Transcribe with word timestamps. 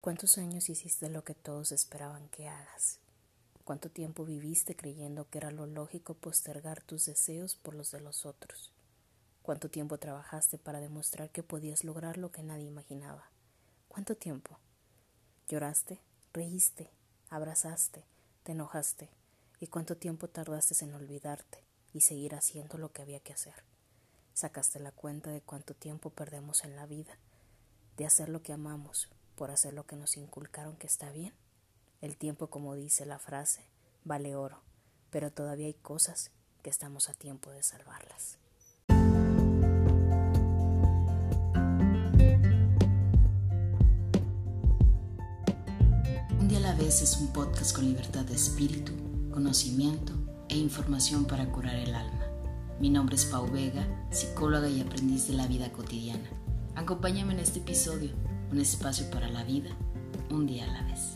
¿Cuántos 0.00 0.38
años 0.38 0.70
hiciste 0.70 1.10
lo 1.10 1.24
que 1.24 1.34
todos 1.34 1.72
esperaban 1.72 2.28
que 2.28 2.48
hagas? 2.48 3.00
¿Cuánto 3.64 3.90
tiempo 3.90 4.24
viviste 4.24 4.76
creyendo 4.76 5.28
que 5.28 5.38
era 5.38 5.50
lo 5.50 5.66
lógico 5.66 6.14
postergar 6.14 6.80
tus 6.82 7.06
deseos 7.06 7.56
por 7.56 7.74
los 7.74 7.90
de 7.90 8.00
los 8.00 8.24
otros? 8.24 8.72
¿Cuánto 9.42 9.68
tiempo 9.70 9.98
trabajaste 9.98 10.56
para 10.56 10.78
demostrar 10.78 11.30
que 11.30 11.42
podías 11.42 11.82
lograr 11.82 12.16
lo 12.16 12.30
que 12.30 12.44
nadie 12.44 12.66
imaginaba? 12.66 13.28
¿Cuánto 13.88 14.14
tiempo? 14.16 14.56
¿Lloraste? 15.48 15.98
¿Reíste? 16.32 16.92
¿Abrazaste? 17.28 18.04
¿Te 18.44 18.52
enojaste? 18.52 19.10
¿Y 19.58 19.66
cuánto 19.66 19.96
tiempo 19.96 20.28
tardaste 20.28 20.84
en 20.84 20.94
olvidarte 20.94 21.64
y 21.92 22.02
seguir 22.02 22.36
haciendo 22.36 22.78
lo 22.78 22.92
que 22.92 23.02
había 23.02 23.18
que 23.18 23.32
hacer? 23.32 23.64
¿Sacaste 24.32 24.78
la 24.78 24.92
cuenta 24.92 25.30
de 25.30 25.40
cuánto 25.40 25.74
tiempo 25.74 26.10
perdemos 26.10 26.62
en 26.62 26.76
la 26.76 26.86
vida? 26.86 27.18
De 27.96 28.06
hacer 28.06 28.28
lo 28.28 28.42
que 28.42 28.52
amamos 28.52 29.08
por 29.38 29.52
hacer 29.52 29.72
lo 29.72 29.86
que 29.86 29.94
nos 29.94 30.16
inculcaron 30.16 30.76
que 30.76 30.88
está 30.88 31.12
bien. 31.12 31.32
El 32.00 32.16
tiempo, 32.16 32.48
como 32.48 32.74
dice 32.74 33.06
la 33.06 33.20
frase, 33.20 33.64
vale 34.04 34.34
oro, 34.34 34.60
pero 35.10 35.30
todavía 35.30 35.68
hay 35.68 35.74
cosas 35.74 36.32
que 36.62 36.70
estamos 36.70 37.08
a 37.08 37.14
tiempo 37.14 37.50
de 37.52 37.62
salvarlas. 37.62 38.38
Un 46.40 46.48
día 46.48 46.58
a 46.58 46.62
la 46.62 46.74
vez 46.74 47.00
es 47.00 47.16
un 47.18 47.32
podcast 47.32 47.76
con 47.76 47.84
libertad 47.84 48.24
de 48.24 48.34
espíritu, 48.34 48.92
conocimiento 49.30 50.14
e 50.48 50.56
información 50.56 51.26
para 51.26 51.48
curar 51.52 51.76
el 51.76 51.94
alma. 51.94 52.26
Mi 52.80 52.90
nombre 52.90 53.14
es 53.14 53.24
Pau 53.26 53.48
Vega, 53.48 53.86
psicóloga 54.10 54.68
y 54.68 54.80
aprendiz 54.80 55.28
de 55.28 55.34
la 55.34 55.46
vida 55.46 55.70
cotidiana. 55.70 56.28
Acompáñame 56.74 57.34
en 57.34 57.40
este 57.40 57.60
episodio 57.60 58.27
un 58.50 58.60
espacio 58.60 59.08
para 59.10 59.28
la 59.28 59.44
vida, 59.44 59.70
un 60.30 60.46
día 60.46 60.64
a 60.64 60.68
la 60.68 60.82
vez. 60.84 61.14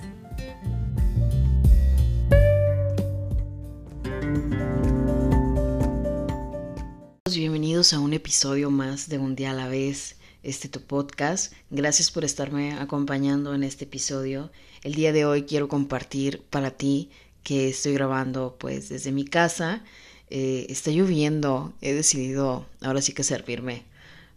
Bienvenidos 7.34 7.94
a 7.94 8.00
un 8.00 8.12
episodio 8.12 8.70
más 8.70 9.08
de 9.08 9.18
Un 9.18 9.34
día 9.34 9.52
a 9.52 9.54
la 9.54 9.68
vez, 9.68 10.16
este 10.42 10.68
tu 10.68 10.82
podcast. 10.82 11.54
Gracias 11.70 12.10
por 12.10 12.24
estarme 12.24 12.74
acompañando 12.74 13.54
en 13.54 13.62
este 13.62 13.84
episodio. 13.84 14.52
El 14.82 14.94
día 14.94 15.12
de 15.12 15.24
hoy 15.24 15.44
quiero 15.44 15.68
compartir 15.68 16.42
para 16.50 16.72
ti 16.72 17.10
que 17.42 17.70
estoy 17.70 17.94
grabando 17.94 18.56
pues 18.58 18.90
desde 18.90 19.10
mi 19.10 19.24
casa. 19.24 19.82
Eh, 20.28 20.66
está 20.68 20.90
lloviendo, 20.90 21.72
he 21.80 21.94
decidido 21.94 22.66
ahora 22.82 23.00
sí 23.00 23.12
que 23.14 23.24
servirme 23.24 23.84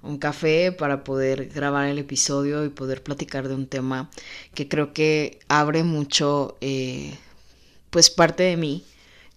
un 0.06 0.18
café 0.18 0.72
para 0.72 1.04
poder 1.04 1.50
grabar 1.50 1.88
el 1.88 1.98
episodio 1.98 2.64
y 2.64 2.70
poder 2.70 3.04
platicar 3.04 3.48
de 3.48 3.56
un 3.56 3.68
tema 3.68 4.10
que 4.54 4.68
creo 4.68 4.94
que 4.94 5.40
abre 5.48 5.84
mucho 5.84 6.58
eh, 6.62 7.18
pues 7.90 8.10
parte 8.10 8.44
de 8.44 8.58
mí 8.58 8.84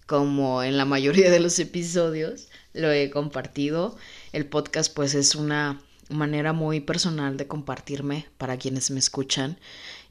como 0.05 0.63
en 0.63 0.77
la 0.77 0.85
mayoría 0.85 1.31
de 1.31 1.39
los 1.39 1.59
episodios 1.59 2.47
lo 2.73 2.91
he 2.91 3.09
compartido. 3.09 3.97
El 4.31 4.45
podcast 4.45 4.93
pues 4.93 5.15
es 5.15 5.35
una 5.35 5.81
manera 6.09 6.53
muy 6.53 6.79
personal 6.79 7.37
de 7.37 7.47
compartirme 7.47 8.27
para 8.37 8.57
quienes 8.57 8.91
me 8.91 8.99
escuchan. 8.99 9.57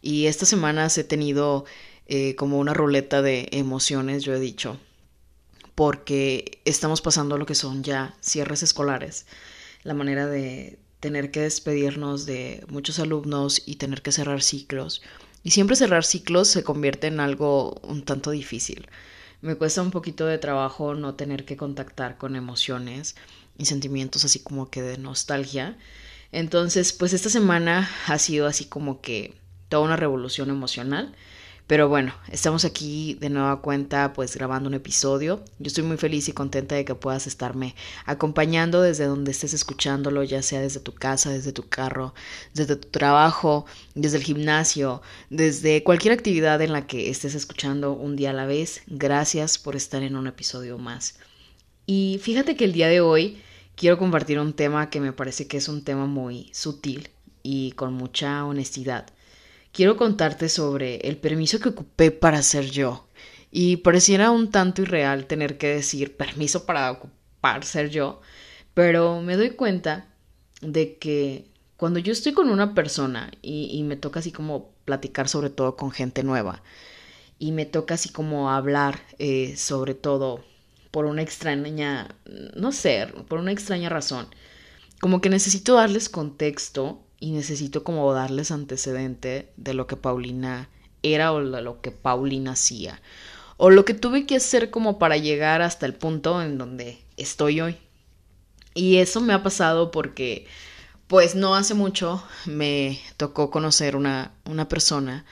Y 0.03 0.27
estas 0.27 0.49
semanas 0.49 0.97
he 0.99 1.05
tenido 1.05 1.65
eh, 2.07 2.35
como 2.37 2.59
una 2.59 2.75
ruleta 2.75 3.23
de 3.23 3.49
emociones 3.53 4.23
yo 4.25 4.35
he 4.35 4.41
dicho 4.41 4.79
porque 5.75 6.61
estamos 6.65 7.03
pasando 7.03 7.39
lo 7.39 7.47
que 7.47 7.55
son 7.55 7.85
ya 7.85 8.17
cierres 8.21 8.65
escolares 8.65 9.27
la 9.83 9.95
manera 9.95 10.27
de 10.27 10.79
tener 11.01 11.31
que 11.31 11.41
despedirnos 11.41 12.27
de 12.27 12.65
muchos 12.69 12.99
alumnos 12.99 13.63
y 13.67 13.77
tener 13.77 14.03
que 14.03 14.13
cerrar 14.13 14.43
ciclos. 14.43 15.03
Y 15.43 15.51
siempre 15.51 15.77
cerrar 15.77 16.05
ciclos 16.05 16.49
se 16.49 16.65
convierte 16.65 17.07
en 17.07 17.21
algo 17.21 17.81
un 17.83 18.03
tanto 18.05 18.31
difícil. 18.31 18.89
Me 19.41 19.55
cuesta 19.55 19.83
un 19.83 19.93
poquito 19.93 20.27
de 20.27 20.39
trabajo 20.39 20.95
no 20.95 21.15
tener 21.15 21.45
que 21.45 21.57
contactar 21.57 22.19
con 22.19 22.35
emociones 22.35 23.15
y 23.57 23.67
sentimientos 23.67 24.25
así 24.25 24.41
como 24.41 24.69
que 24.69 24.83
de 24.83 24.99
nostalgia. 24.99 25.77
Entonces, 26.33 26.93
pues 26.93 27.13
esta 27.13 27.31
semana 27.31 27.89
ha 28.07 28.19
sido 28.19 28.47
así 28.47 28.65
como 28.65 29.01
que 29.01 29.35
toda 29.69 29.85
una 29.85 29.97
revolución 29.97 30.51
emocional 30.51 31.15
pero 31.69 31.87
bueno, 31.87 32.15
estamos 32.33 32.65
aquí 32.65 33.19
de 33.21 33.29
nueva 33.29 33.61
cuenta 33.61 34.15
pues 34.15 34.35
grabando 34.35 34.71
un 34.71 34.75
episodio. 34.75 35.45
Yo 35.59 35.67
estoy 35.67 35.85
muy 35.85 35.99
feliz 35.99 36.27
y 36.27 36.33
contenta 36.33 36.75
de 36.75 36.87
que 36.87 36.95
puedas 36.95 37.27
estarme 37.27 37.75
acompañando 38.07 38.81
desde 38.81 39.05
donde 39.05 39.33
estés 39.33 39.53
escuchándolo, 39.53 40.25
ya 40.25 40.41
sea 40.41 40.63
desde 40.63 40.81
tu 40.81 40.95
casa, 40.95 41.29
desde 41.31 41.53
tu 41.53 41.69
carro, 41.69 42.15
desde 42.55 42.77
tu 42.77 42.89
trabajo, 42.89 43.67
desde 43.95 44.17
el 44.17 44.23
gimnasio, 44.23 45.03
desde 45.29 45.85
cualquier 45.85 46.15
actividad 46.15 46.63
en 46.63 46.73
la 46.73 46.87
que 46.87 47.11
estés 47.11 47.35
escuchando 47.35 47.93
un 47.93 48.17
día 48.17 48.31
a 48.31 48.33
la 48.33 48.47
vez. 48.47 48.81
Gracias 48.87 49.59
por 49.59 49.77
estar 49.77 50.03
en 50.03 50.17
un 50.17 50.27
episodio 50.27 50.79
más. 50.79 51.19
Y 51.85 52.19
fíjate 52.23 52.57
que 52.57 52.65
el 52.65 52.73
día 52.73 52.89
de 52.89 53.03
hoy 53.03 53.43
quiero 53.77 53.99
compartir 53.99 54.41
un 54.41 54.55
tema 54.55 54.89
que 54.89 55.01
me 55.01 55.13
parece 55.13 55.47
que 55.47 55.59
es 55.59 55.69
un 55.69 55.85
tema 55.85 56.07
muy 56.07 56.49
sutil 56.55 57.11
y 57.43 57.73
con 57.73 57.93
mucha 57.93 58.47
honestidad 58.47 59.13
quiero 59.73 59.97
contarte 59.97 60.49
sobre 60.49 60.97
el 60.97 61.17
permiso 61.17 61.61
que 61.61 61.71
ocupé 61.71 62.11
para 62.11 62.43
ser 62.43 62.71
yo. 62.71 63.07
Y 63.51 63.79
pareciera 63.79 64.31
un 64.31 64.51
tanto 64.51 64.83
irreal 64.83 65.27
tener 65.27 65.57
que 65.59 65.69
decir 65.69 66.17
permiso 66.17 66.67
para 66.67 66.91
ocupar 66.91 67.65
ser 67.65 67.89
yo, 67.91 68.21
pero 68.75 69.23
me 69.23 69.37
doy 69.37 69.51
cuenta 69.51 70.07
de 70.61 70.99
que 70.99 71.49
cuando 71.77 71.99
yo 72.01 72.13
estoy 72.13 72.33
con 72.33 72.51
una 72.51 72.75
persona 72.75 73.31
y, 73.41 73.83
me 73.85 73.97
toca 73.97 74.21
así 74.21 74.33
como 74.33 74.73
platicar 74.85 75.29
sobre 75.29 75.49
todo 75.49 75.77
con 75.77 75.93
gente 75.93 76.25
nueva 76.25 76.63
y 77.39 77.53
me 77.53 77.67
toca 77.67 77.95
así 77.95 78.09
como 78.09 78.51
hablar 78.51 79.01
eh, 79.19 79.57
sobre 79.57 79.95
todo 79.95 80.45
por 80.91 81.05
una 81.05 81.23
extraña, 81.23 82.17
no 82.57 82.73
sé, 82.73 83.07
por 83.29 83.39
una 83.39 83.53
extraña 83.53 83.89
razón, 83.89 84.27
como 85.01 85.21
que 85.21 85.31
necesito 85.31 85.75
darles 85.75 86.09
contexto 86.09 87.01
y 87.21 87.33
necesito 87.33 87.85
como 87.85 88.13
darles 88.13 88.51
antecedente 88.51 89.51
de 89.57 89.75
lo 89.75 89.87
que 89.87 89.97
Paulina 89.97 90.69
era 91.03 91.33
o 91.33 91.45
de 91.45 91.63
lo 91.63 91.81
que 91.81 91.91
Paulina 91.91 92.53
hacía 92.53 93.01
o 93.59 93.71
lo 93.71 93.85
que 93.85 93.93
tuve 93.93 94.25
que 94.25 94.37
hacer 94.37 94.71
como 94.71 94.99
para 94.99 95.19
llegar 95.19 95.61
hasta 95.61 95.85
el 95.85 95.93
punto 95.93 96.41
en 96.41 96.57
donde 96.57 96.99
estoy 97.17 97.61
hoy. 97.61 97.77
Y 98.73 98.99
eso 98.99 99.21
me 99.21 99.35
ha 99.35 99.43
pasado 99.43 99.91
porque 99.91 100.47
pues 101.09 101.35
no 101.35 101.55
hace 101.55 101.75
mucho 101.75 102.23
me 102.47 103.01
tocó 103.17 103.51
conocer 103.51 103.97
una, 103.97 104.33
una 104.45 104.69
persona 104.69 105.25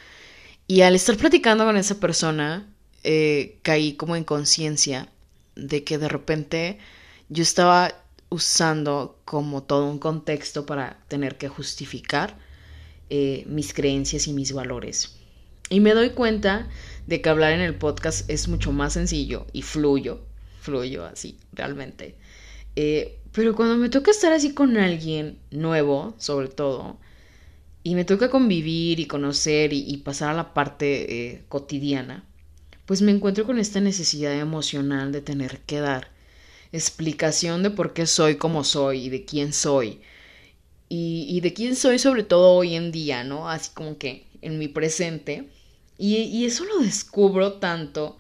y 0.67 0.81
al 0.81 0.97
estar 0.97 1.17
platicando 1.17 1.65
con 1.65 1.77
esa 1.77 2.01
persona 2.01 2.67
eh, 3.05 3.59
caí 3.63 3.93
como 3.93 4.17
en 4.17 4.25
conciencia 4.25 5.09
de 5.55 5.85
que 5.85 5.99
de 5.99 6.09
repente 6.09 6.79
yo 7.29 7.43
estaba 7.43 7.95
usando 8.29 9.19
como 9.25 9.63
todo 9.63 9.89
un 9.89 9.99
contexto 9.99 10.67
para 10.67 10.99
tener 11.09 11.39
que 11.39 11.49
justificar 11.49 12.37
eh, 13.09 13.45
mis 13.47 13.73
creencias 13.73 14.27
y 14.27 14.33
mis 14.33 14.53
valores. 14.53 15.17
Y 15.69 15.81
me 15.81 15.95
doy 15.95 16.11
cuenta 16.11 16.69
de 17.07 17.21
que 17.21 17.29
hablar 17.29 17.53
en 17.53 17.61
el 17.61 17.75
podcast 17.75 18.29
es 18.31 18.49
mucho 18.49 18.73
más 18.73 18.93
sencillo 18.93 19.47
y 19.53 19.63
fluyo, 19.63 20.21
fluyo 20.61 21.05
así, 21.05 21.39
realmente. 21.53 22.17
Eh, 22.77 23.19
pero 23.33 23.55
cuando 23.55 23.77
me 23.77 23.89
toca 23.89 24.11
estar 24.11 24.33
así 24.33 24.55
con 24.55 24.77
alguien 24.77 25.39
nuevo, 25.51 26.15
sobre 26.19 26.49
todo, 26.49 26.99
y 27.83 27.95
me 27.95 28.05
toca 28.05 28.31
convivir 28.31 28.99
y 28.99 29.07
conocer 29.07 29.73
y, 29.73 29.97
pasar 29.99 30.31
a 30.31 30.35
la 30.35 30.55
parte 30.55 31.31
eh, 31.35 31.45
cotidiana, 31.49 32.25
pues 32.85 33.03
me 33.03 33.13
encuentro 33.13 33.47
con 33.47 33.59
esta 33.59 33.81
necesidad 33.81 34.33
emocional 34.33 35.13
de 35.13 35.21
tener 35.21 35.61
que 35.61 35.81
dar 35.81 36.11
explicación 36.73 37.63
de 37.63 37.71
por 37.71 37.93
qué 37.93 38.07
soy 38.07 38.37
como 38.37 38.65
soy 38.65 39.05
y 39.05 39.09
de 39.09 39.25
quién 39.25 39.53
soy. 39.53 40.01
Y, 40.89 41.41
de 41.41 41.53
quién 41.53 41.75
soy 41.75 41.99
sobre 41.99 42.23
todo 42.23 42.53
hoy 42.55 42.77
en 42.77 42.93
día, 42.93 43.25
¿no? 43.25 43.51
Así 43.51 43.71
como 43.75 43.99
que 43.99 44.27
en 44.43 44.59
mi 44.59 44.69
presente. 44.69 45.49
Y, 45.99 46.45
eso 46.45 46.65
lo 46.65 46.79
descubro 46.79 47.55
tanto. 47.55 48.19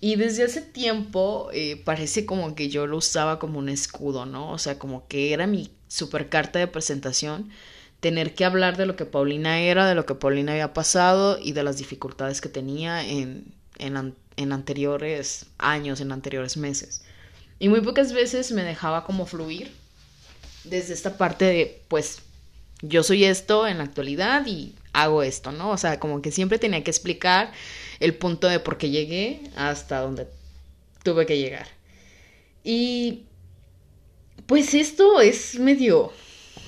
Y 0.00 0.16
desde 0.16 0.44
hace 0.44 0.62
tiempo 0.62 1.50
eh, 1.52 1.80
parece 1.84 2.26
como 2.26 2.54
que 2.56 2.68
yo 2.68 2.86
lo 2.88 2.96
usaba 2.96 3.38
como 3.38 3.58
un 3.60 3.68
escudo, 3.68 4.26
¿no? 4.26 4.50
O 4.50 4.58
sea, 4.58 4.78
como 4.78 5.06
que 5.06 5.32
era 5.32 5.46
mi 5.46 5.70
super 5.88 6.28
carta 6.28 6.58
de 6.58 6.66
presentación 6.66 7.50
tener 8.00 8.34
que 8.34 8.44
hablar 8.44 8.76
de 8.76 8.86
lo 8.86 8.96
que 8.96 9.06
Paulina 9.06 9.60
era, 9.60 9.86
de 9.86 9.94
lo 9.94 10.06
que 10.06 10.16
Paulina 10.16 10.52
había 10.52 10.72
pasado 10.74 11.38
y 11.40 11.52
de 11.52 11.62
las 11.62 11.78
dificultades 11.78 12.40
que 12.40 12.48
tenía 12.48 13.06
en, 13.06 13.54
en 13.78 14.52
anteriores 14.52 15.46
años, 15.58 16.00
en 16.00 16.10
anteriores 16.10 16.56
meses. 16.56 17.04
Y 17.62 17.68
muy 17.68 17.80
pocas 17.80 18.12
veces 18.12 18.50
me 18.50 18.64
dejaba 18.64 19.04
como 19.04 19.24
fluir 19.24 19.70
desde 20.64 20.94
esta 20.94 21.16
parte 21.16 21.44
de, 21.44 21.80
pues, 21.86 22.18
yo 22.80 23.04
soy 23.04 23.22
esto 23.24 23.68
en 23.68 23.78
la 23.78 23.84
actualidad 23.84 24.44
y 24.46 24.74
hago 24.92 25.22
esto, 25.22 25.52
¿no? 25.52 25.70
O 25.70 25.78
sea, 25.78 26.00
como 26.00 26.20
que 26.22 26.32
siempre 26.32 26.58
tenía 26.58 26.82
que 26.82 26.90
explicar 26.90 27.52
el 28.00 28.14
punto 28.14 28.48
de 28.48 28.58
por 28.58 28.78
qué 28.78 28.90
llegué 28.90 29.42
hasta 29.54 30.00
donde 30.00 30.26
tuve 31.04 31.24
que 31.24 31.38
llegar. 31.38 31.68
Y 32.64 33.26
pues 34.46 34.74
esto 34.74 35.20
es 35.20 35.56
medio 35.60 36.12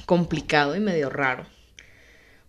complicado 0.06 0.76
y 0.76 0.78
medio 0.78 1.10
raro. 1.10 1.44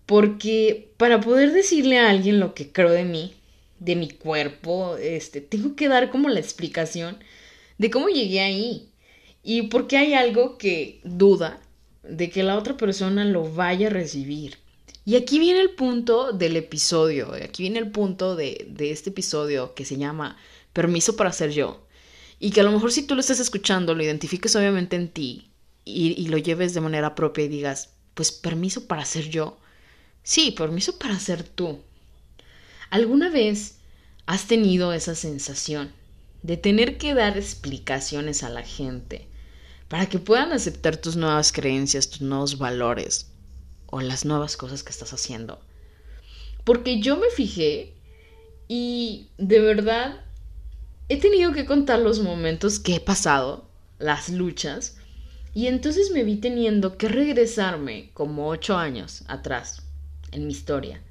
Porque 0.05 0.91
para 0.97 1.19
poder 1.19 1.51
decirle 1.51 1.97
a 1.97 2.11
alguien 2.11 2.39
lo 2.39 2.53
que 2.53 2.71
creo 2.71 2.91
de 2.91 3.05
mí, 3.05 3.33
de 3.79 3.95
mi 3.95 4.11
cuerpo, 4.11 4.97
este, 4.97 5.41
tengo 5.41 5.75
que 5.75 5.87
dar 5.87 6.11
como 6.11 6.29
la 6.29 6.39
explicación 6.39 7.17
de 7.77 7.89
cómo 7.89 8.09
llegué 8.09 8.41
ahí. 8.41 8.89
Y 9.43 9.63
porque 9.63 9.97
hay 9.97 10.13
algo 10.13 10.57
que 10.57 11.01
duda 11.03 11.61
de 12.03 12.29
que 12.29 12.43
la 12.43 12.57
otra 12.57 12.77
persona 12.77 13.25
lo 13.25 13.51
vaya 13.51 13.87
a 13.87 13.91
recibir. 13.91 14.57
Y 15.05 15.15
aquí 15.15 15.37
viene 15.37 15.61
el 15.61 15.71
punto 15.71 16.31
del 16.33 16.57
episodio, 16.57 17.31
aquí 17.33 17.63
viene 17.63 17.77
el 17.77 17.91
punto 17.91 18.35
de, 18.35 18.65
de 18.69 18.89
este 18.89 19.11
episodio 19.11 19.75
que 19.75 19.85
se 19.85 19.97
llama 19.97 20.35
Permiso 20.73 21.15
para 21.15 21.31
ser 21.31 21.51
yo. 21.51 21.85
Y 22.39 22.49
que 22.49 22.61
a 22.61 22.63
lo 22.63 22.71
mejor 22.71 22.91
si 22.91 23.03
tú 23.03 23.13
lo 23.13 23.21
estás 23.21 23.39
escuchando, 23.39 23.93
lo 23.93 24.03
identifiques 24.03 24.55
obviamente 24.55 24.95
en 24.95 25.09
ti 25.09 25.51
y, 25.85 26.19
y 26.19 26.27
lo 26.27 26.39
lleves 26.39 26.73
de 26.73 26.81
manera 26.81 27.13
propia 27.13 27.45
y 27.45 27.49
digas, 27.49 27.91
pues 28.15 28.31
permiso 28.31 28.87
para 28.87 29.05
ser 29.05 29.29
yo. 29.29 29.57
Sí, 30.23 30.51
permiso 30.51 30.97
para 30.97 31.19
ser 31.19 31.43
tú. 31.43 31.79
¿Alguna 32.89 33.29
vez 33.29 33.77
has 34.25 34.47
tenido 34.47 34.91
esa 34.91 35.13
sensación 35.13 35.91
de 36.45 36.57
tener 36.57 36.99
que 36.99 37.15
dar 37.15 37.37
explicaciones 37.37 38.43
a 38.43 38.49
la 38.49 38.61
gente 38.61 39.27
para 39.87 40.05
que 40.05 40.19
puedan 40.19 40.51
aceptar 40.51 40.95
tus 40.95 41.15
nuevas 41.15 41.51
creencias, 41.51 42.07
tus 42.07 42.21
nuevos 42.21 42.59
valores 42.59 43.31
o 43.87 43.99
las 43.99 44.25
nuevas 44.25 44.55
cosas 44.55 44.83
que 44.83 44.91
estás 44.91 45.11
haciendo? 45.11 45.59
Porque 46.63 47.01
yo 47.01 47.17
me 47.17 47.29
fijé 47.35 47.95
y 48.67 49.29
de 49.39 49.59
verdad 49.59 50.23
he 51.09 51.19
tenido 51.19 51.51
que 51.51 51.65
contar 51.65 51.97
los 51.97 52.19
momentos 52.19 52.79
que 52.79 52.97
he 52.97 52.99
pasado, 52.99 53.67
las 53.97 54.29
luchas, 54.29 54.97
y 55.55 55.65
entonces 55.65 56.11
me 56.11 56.23
vi 56.23 56.35
teniendo 56.35 56.95
que 56.95 57.07
regresarme 57.07 58.11
como 58.13 58.49
ocho 58.49 58.77
años 58.77 59.23
atrás 59.27 59.81
en 60.31 60.45
mi 60.45 60.53
historia, 60.53 61.01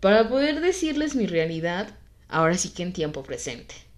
para 0.00 0.30
poder 0.30 0.62
decirles 0.62 1.14
mi 1.14 1.26
realidad, 1.26 1.94
ahora 2.28 2.56
sí 2.56 2.70
que 2.70 2.84
en 2.84 2.94
tiempo 2.94 3.22
presente. 3.22 3.91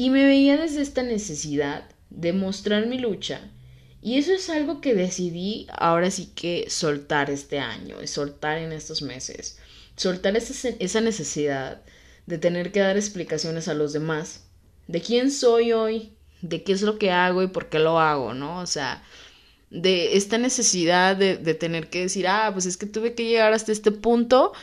Y 0.00 0.08
me 0.08 0.24
veía 0.24 0.56
desde 0.56 0.80
esta 0.80 1.02
necesidad 1.02 1.84
de 2.08 2.32
mostrar 2.32 2.86
mi 2.86 2.96
lucha, 2.96 3.42
y 4.00 4.16
eso 4.16 4.32
es 4.32 4.48
algo 4.48 4.80
que 4.80 4.94
decidí 4.94 5.66
ahora 5.70 6.10
sí 6.10 6.32
que 6.34 6.70
soltar 6.70 7.28
este 7.28 7.58
año, 7.58 7.98
soltar 8.06 8.56
en 8.56 8.72
estos 8.72 9.02
meses, 9.02 9.58
soltar 9.96 10.38
esa, 10.38 10.70
esa 10.78 11.02
necesidad 11.02 11.82
de 12.24 12.38
tener 12.38 12.72
que 12.72 12.80
dar 12.80 12.96
explicaciones 12.96 13.68
a 13.68 13.74
los 13.74 13.92
demás 13.92 14.44
de 14.88 15.02
quién 15.02 15.30
soy 15.30 15.74
hoy, 15.74 16.14
de 16.40 16.62
qué 16.62 16.72
es 16.72 16.80
lo 16.80 16.98
que 16.98 17.10
hago 17.10 17.42
y 17.42 17.48
por 17.48 17.68
qué 17.68 17.78
lo 17.78 18.00
hago, 18.00 18.32
¿no? 18.32 18.60
O 18.60 18.66
sea, 18.66 19.04
de 19.68 20.16
esta 20.16 20.38
necesidad 20.38 21.14
de, 21.14 21.36
de, 21.36 21.52
tener 21.52 21.90
que 21.90 22.00
decir, 22.00 22.26
ah, 22.26 22.48
pues 22.54 22.64
es 22.64 22.78
que 22.78 22.86
tuve 22.86 23.14
que 23.14 23.26
llegar 23.26 23.52
hasta 23.52 23.70
este 23.70 23.90
punto, 23.90 24.54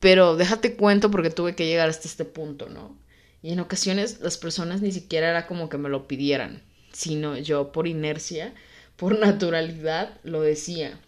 pero 0.00 0.36
déjate 0.36 0.76
cuento 0.76 1.10
porque 1.10 1.30
tuve 1.30 1.56
que 1.56 1.64
llegar 1.64 1.88
hasta 1.88 2.08
este 2.08 2.26
punto, 2.26 2.68
¿no? 2.68 3.00
Y 3.42 3.52
en 3.52 3.60
ocasiones 3.60 4.20
las 4.20 4.38
personas 4.38 4.82
ni 4.82 4.92
siquiera 4.92 5.30
era 5.30 5.46
como 5.46 5.68
que 5.68 5.78
me 5.78 5.88
lo 5.88 6.06
pidieran, 6.06 6.62
sino 6.92 7.36
yo 7.36 7.72
por 7.72 7.86
inercia, 7.86 8.54
por 8.96 9.18
naturalidad, 9.20 10.18
lo 10.22 10.42
decía. 10.42 11.00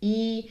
Y 0.00 0.50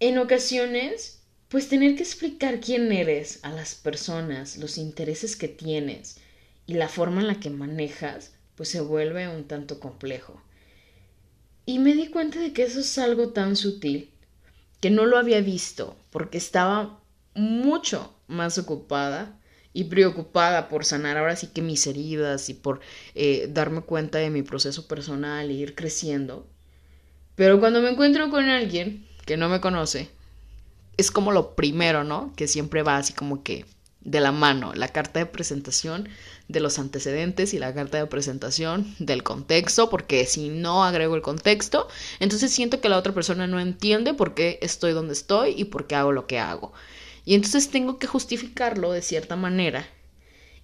en 0.00 0.18
ocasiones 0.18 1.18
pues 1.48 1.68
tener 1.68 1.96
que 1.96 2.02
explicar 2.02 2.60
quién 2.60 2.92
eres 2.92 3.40
a 3.42 3.50
las 3.50 3.74
personas, 3.74 4.58
los 4.58 4.76
intereses 4.76 5.34
que 5.34 5.48
tienes 5.48 6.18
y 6.66 6.74
la 6.74 6.88
forma 6.88 7.22
en 7.22 7.26
la 7.26 7.40
que 7.40 7.48
manejas, 7.48 8.32
pues 8.54 8.68
se 8.68 8.82
vuelve 8.82 9.28
un 9.28 9.44
tanto 9.44 9.80
complejo. 9.80 10.42
Y 11.64 11.78
me 11.78 11.94
di 11.94 12.08
cuenta 12.08 12.38
de 12.38 12.52
que 12.52 12.64
eso 12.64 12.80
es 12.80 12.98
algo 12.98 13.30
tan 13.30 13.56
sutil 13.56 14.10
que 14.80 14.90
no 14.90 15.06
lo 15.06 15.16
había 15.16 15.40
visto 15.40 15.96
porque 16.10 16.36
estaba 16.36 17.00
mucho 17.38 18.14
más 18.26 18.58
ocupada 18.58 19.38
y 19.72 19.84
preocupada 19.84 20.68
por 20.68 20.84
sanar 20.84 21.16
ahora 21.16 21.36
sí 21.36 21.48
que 21.48 21.62
mis 21.62 21.86
heridas 21.86 22.48
y 22.48 22.54
por 22.54 22.80
eh, 23.14 23.48
darme 23.52 23.82
cuenta 23.82 24.18
de 24.18 24.30
mi 24.30 24.42
proceso 24.42 24.88
personal 24.88 25.50
e 25.50 25.54
ir 25.54 25.74
creciendo. 25.74 26.46
Pero 27.34 27.60
cuando 27.60 27.80
me 27.80 27.90
encuentro 27.90 28.30
con 28.30 28.48
alguien 28.48 29.06
que 29.24 29.36
no 29.36 29.48
me 29.48 29.60
conoce, 29.60 30.10
es 30.96 31.10
como 31.10 31.30
lo 31.30 31.54
primero, 31.54 32.02
¿no? 32.02 32.32
Que 32.34 32.48
siempre 32.48 32.82
va 32.82 32.96
así 32.96 33.12
como 33.12 33.44
que 33.44 33.64
de 34.00 34.20
la 34.20 34.32
mano, 34.32 34.72
la 34.74 34.88
carta 34.88 35.20
de 35.20 35.26
presentación 35.26 36.08
de 36.48 36.60
los 36.60 36.78
antecedentes 36.78 37.52
y 37.52 37.58
la 37.58 37.74
carta 37.74 37.98
de 37.98 38.06
presentación 38.06 38.94
del 38.98 39.22
contexto, 39.22 39.90
porque 39.90 40.24
si 40.26 40.48
no 40.48 40.84
agrego 40.84 41.14
el 41.14 41.22
contexto, 41.22 41.88
entonces 42.20 42.52
siento 42.52 42.80
que 42.80 42.88
la 42.88 42.98
otra 42.98 43.12
persona 43.12 43.46
no 43.46 43.60
entiende 43.60 44.14
por 44.14 44.34
qué 44.34 44.58
estoy 44.62 44.92
donde 44.92 45.12
estoy 45.12 45.54
y 45.56 45.64
por 45.64 45.86
qué 45.86 45.94
hago 45.94 46.12
lo 46.12 46.26
que 46.26 46.38
hago. 46.38 46.72
Y 47.28 47.34
entonces 47.34 47.68
tengo 47.68 47.98
que 47.98 48.06
justificarlo 48.06 48.90
de 48.90 49.02
cierta 49.02 49.36
manera. 49.36 49.86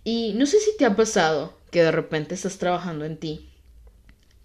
Y 0.02 0.32
no 0.36 0.46
sé 0.46 0.58
si 0.60 0.74
te 0.78 0.86
ha 0.86 0.96
pasado 0.96 1.60
que 1.70 1.82
de 1.82 1.92
repente 1.92 2.34
estás 2.34 2.56
trabajando 2.56 3.04
en 3.04 3.18
ti 3.18 3.50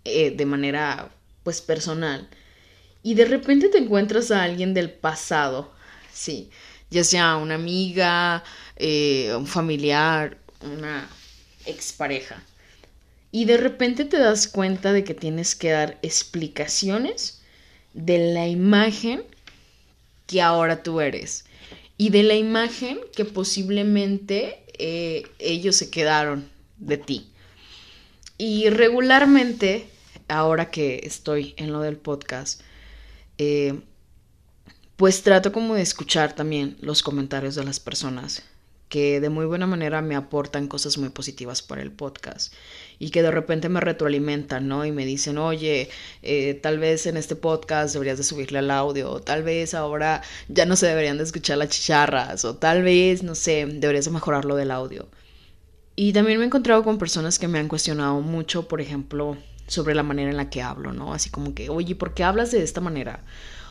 eh, 0.04 0.32
de 0.32 0.46
manera 0.46 1.14
pues 1.44 1.62
personal 1.62 2.28
y 3.04 3.14
de 3.14 3.24
repente 3.24 3.70
te 3.70 3.78
encuentras 3.78 4.32
a 4.32 4.44
alguien 4.44 4.74
del 4.74 4.92
pasado 4.92 5.72
sí, 6.14 6.50
ya 6.90 7.06
sea 7.06 7.38
una 7.38 7.56
amiga, 7.56 8.44
eh, 8.76 9.34
un 9.38 9.48
familiar, 9.48 10.38
una 10.60 11.08
expareja. 11.66 12.44
Y 13.32 13.46
de 13.46 13.56
repente 13.56 14.04
te 14.04 14.20
das 14.20 14.50
cuenta 14.50 14.92
de 14.92 15.06
que 15.06 15.14
tienes 15.14 15.56
que 15.56 15.70
dar 15.70 15.98
explicaciones 16.02 17.40
de 17.94 18.34
la 18.34 18.46
imagen 18.46 19.24
que 20.28 20.42
ahora 20.42 20.84
tú 20.84 21.00
eres 21.00 21.46
y 22.00 22.12
de 22.12 22.24
la 22.24 22.36
imagen 22.36 22.98
que 23.14 23.26
posiblemente 23.26 24.64
eh, 24.80 25.28
ellos 25.38 25.76
se 25.76 25.92
quedaron 25.92 26.50
de 26.78 26.98
ti. 26.98 27.30
Y 28.38 28.70
regularmente, 28.70 29.90
ahora 30.30 30.72
que 30.72 31.02
estoy 31.04 31.54
en 31.58 31.74
lo 31.74 31.82
del 31.82 31.98
podcast, 31.98 32.62
eh, 33.38 33.82
pues 34.96 35.24
trato 35.24 35.52
como 35.52 35.76
de 35.76 35.82
escuchar 35.82 36.34
también 36.34 36.78
los 36.80 37.04
comentarios 37.04 37.56
de 37.56 37.66
las 37.66 37.82
personas 37.82 38.44
que 38.88 39.20
de 39.20 39.30
muy 39.30 39.46
buena 39.46 39.68
manera 39.68 40.02
me 40.02 40.16
aportan 40.16 40.70
cosas 40.70 40.98
muy 40.98 41.10
positivas 41.10 41.62
para 41.62 41.82
el 41.82 41.92
podcast 41.92 42.54
y 43.00 43.12
que 43.12 43.24
de 43.24 43.32
repente 43.32 43.70
me 43.70 43.80
retroalimentan, 43.80 44.68
¿no? 44.68 44.86
Y 44.86 44.92
me 44.92 45.06
dicen, 45.06 45.38
oye, 45.38 45.90
eh, 46.22 46.54
tal 46.56 46.80
vez 46.80 47.08
en 47.08 47.18
este 47.18 47.36
podcast 47.36 47.94
deberías 47.94 48.18
de 48.18 48.24
subirle 48.24 48.60
al 48.60 48.70
audio, 48.70 49.10
o 49.10 49.22
tal 49.22 49.44
vez 49.44 49.74
ahora 49.74 50.22
ya 50.50 50.66
no 50.66 50.76
se 50.76 50.88
deberían 50.88 51.18
de 51.18 51.24
escuchar 51.24 51.58
las 51.58 51.70
chicharras, 51.70 52.44
o 52.46 52.56
tal 52.56 52.84
vez, 52.84 53.24
no 53.24 53.36
sé, 53.36 53.66
deberías 53.66 54.06
de 54.06 54.12
mejorar 54.12 54.46
lo 54.46 54.56
del 54.56 54.72
audio. 54.72 55.08
Y 55.96 56.14
también 56.14 56.38
me 56.38 56.46
he 56.46 56.48
encontrado 56.48 56.84
con 56.84 56.98
personas 56.98 57.40
que 57.40 57.48
me 57.48 57.60
han 57.60 57.68
cuestionado 57.68 58.22
mucho, 58.22 58.68
por 58.68 58.82
ejemplo, 58.82 59.38
sobre 59.68 59.96
la 59.96 60.04
manera 60.04 60.32
en 60.32 60.38
la 60.38 60.50
que 60.50 60.62
hablo, 60.62 60.94
¿no? 60.94 61.14
Así 61.14 61.30
como 61.30 61.54
que, 61.54 61.70
oye, 61.70 61.96
¿por 61.96 62.14
qué 62.14 62.24
hablas 62.24 62.52
de 62.52 62.64
esta 62.64 62.82
manera? 62.82 63.24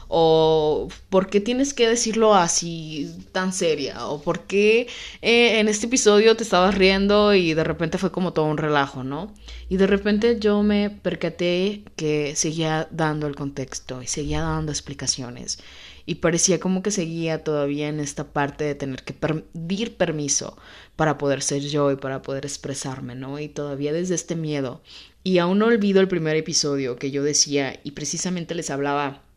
O 0.09 0.89
por 1.11 1.29
qué 1.29 1.41
tienes 1.41 1.75
que 1.75 1.89
decirlo 1.89 2.35
así 2.35 3.15
tan 3.33 3.53
seria 3.53 4.07
o 4.09 4.23
por 4.23 4.47
qué 4.47 4.89
eh, 5.23 5.61
en 5.61 5.69
este 5.69 5.87
episodio 5.87 6.37
te 6.37 6.43
estabas 6.43 6.75
riendo 6.75 7.35
y 7.35 7.55
de 7.55 7.65
repente 7.65 7.99
fue 7.99 8.11
como 8.11 8.33
todo 8.33 8.47
un 8.47 8.57
relajo, 8.57 9.05
¿no? 9.05 9.35
Y 9.69 9.77
de 9.77 9.87
repente 9.87 10.39
yo 10.41 10.63
me 10.63 10.91
percaté 10.91 11.85
que 11.97 12.35
seguía 12.37 12.89
dando 12.91 13.27
el 13.27 13.37
contexto 13.37 14.03
y 14.03 14.07
seguía 14.07 14.41
dando 14.41 14.73
explicaciones 14.73 15.59
y 16.09 16.17
parecía 16.17 16.59
como 16.59 16.83
que 16.83 16.91
seguía 16.91 17.45
todavía 17.45 17.89
en 17.89 18.01
esta 18.01 18.33
parte 18.33 18.65
de 18.65 18.75
tener 18.75 19.03
que 19.03 19.13
pedir 19.13 19.99
permiso 19.99 20.57
para 20.97 21.19
poder 21.19 21.43
ser 21.43 21.61
yo 21.61 21.93
y 21.93 21.97
para 21.97 22.23
poder 22.23 22.47
expresarme, 22.47 23.15
¿no? 23.15 23.39
Y 23.39 23.49
todavía 23.49 23.93
desde 23.93 24.15
este 24.15 24.35
miedo. 24.35 24.81
Y 25.23 25.37
aún 25.37 25.61
olvido 25.61 26.01
el 26.01 26.09
primer 26.09 26.35
episodio 26.37 26.97
que 26.97 27.11
yo 27.11 27.23
decía 27.23 27.79
y 27.85 27.91
precisamente 27.91 28.55
les 28.55 28.71
hablaba 28.71 29.28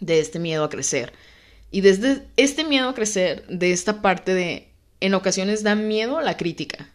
de 0.00 0.20
este 0.20 0.38
miedo 0.38 0.64
a 0.64 0.70
crecer. 0.70 1.12
Y 1.70 1.82
desde 1.82 2.26
este 2.36 2.64
miedo 2.64 2.88
a 2.88 2.94
crecer, 2.94 3.46
de 3.48 3.72
esta 3.72 4.00
parte 4.00 4.34
de, 4.34 4.68
en 5.00 5.14
ocasiones 5.14 5.62
da 5.62 5.74
miedo 5.74 6.18
a 6.18 6.22
la 6.22 6.36
crítica. 6.36 6.88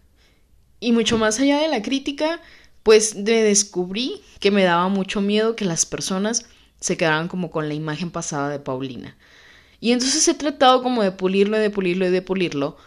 Y 0.80 0.92
mucho 0.92 1.18
más 1.18 1.40
allá 1.40 1.60
de 1.60 1.68
la 1.68 1.82
crítica, 1.82 2.42
pues 2.82 3.16
me 3.16 3.44
descubrí 3.44 4.22
que 4.40 4.52
me 4.52 4.64
daba 4.64 4.90
mucho 4.90 5.22
miedo 5.22 5.56
que 5.56 5.66
las 5.66 5.86
personas 5.86 6.46
se 6.80 6.98
quedaran 6.98 7.30
como 7.30 7.50
con 7.50 7.70
la 7.70 7.74
imagen 7.74 8.12
pasada 8.12 8.50
de 8.50 8.60
Paulina. 8.60 9.16
Y 9.80 9.92
entonces 9.92 10.28
he 10.28 10.34
tratado 10.34 10.84
como 10.84 11.04
de 11.04 11.12
pulirlo 11.12 11.58
y 11.58 11.62
de 11.62 11.70
pulirlo 11.70 12.08
y 12.08 12.10
de 12.10 12.22
pulirlo, 12.22 12.78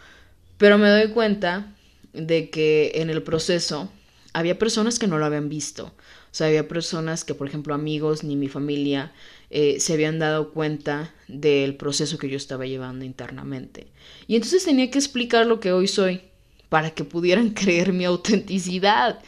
pero 0.59 0.79
me 0.79 0.89
doy 0.89 1.09
cuenta 1.11 1.75
de 2.13 2.51
que 2.51 2.93
en 2.97 3.11
el 3.11 3.23
proceso 3.23 3.91
había 4.33 4.59
personas 4.59 4.99
que 4.99 5.07
no 5.07 5.19
lo 5.19 5.25
habían 5.25 5.49
visto. 5.49 5.87
O 5.87 6.35
sea, 6.37 6.49
había 6.49 6.69
personas 6.69 7.25
que, 7.25 7.35
por 7.35 7.49
ejemplo, 7.49 7.75
amigos 7.75 8.23
ni 8.23 8.37
mi 8.37 8.49
familia 8.49 9.13
eh, 9.51 9.79
se 9.81 9.93
habían 9.93 10.19
dado 10.19 10.53
cuenta 10.53 11.15
del 11.29 11.77
proceso 11.77 12.19
que 12.19 12.29
yo 12.29 12.37
estaba 12.37 12.67
llevando 12.67 13.05
internamente. 13.05 13.89
Y 14.27 14.37
entonces 14.37 14.65
tenía 14.65 14.91
que 14.91 14.99
explicar 14.99 15.47
lo 15.47 15.61
que 15.61 15.73
hoy 15.73 15.89
soy 15.89 16.23
para 16.69 16.91
que 16.91 17.05
pudieran 17.05 17.51
creer 17.55 17.93
mi 17.93 18.05
autenticidad. 18.05 19.21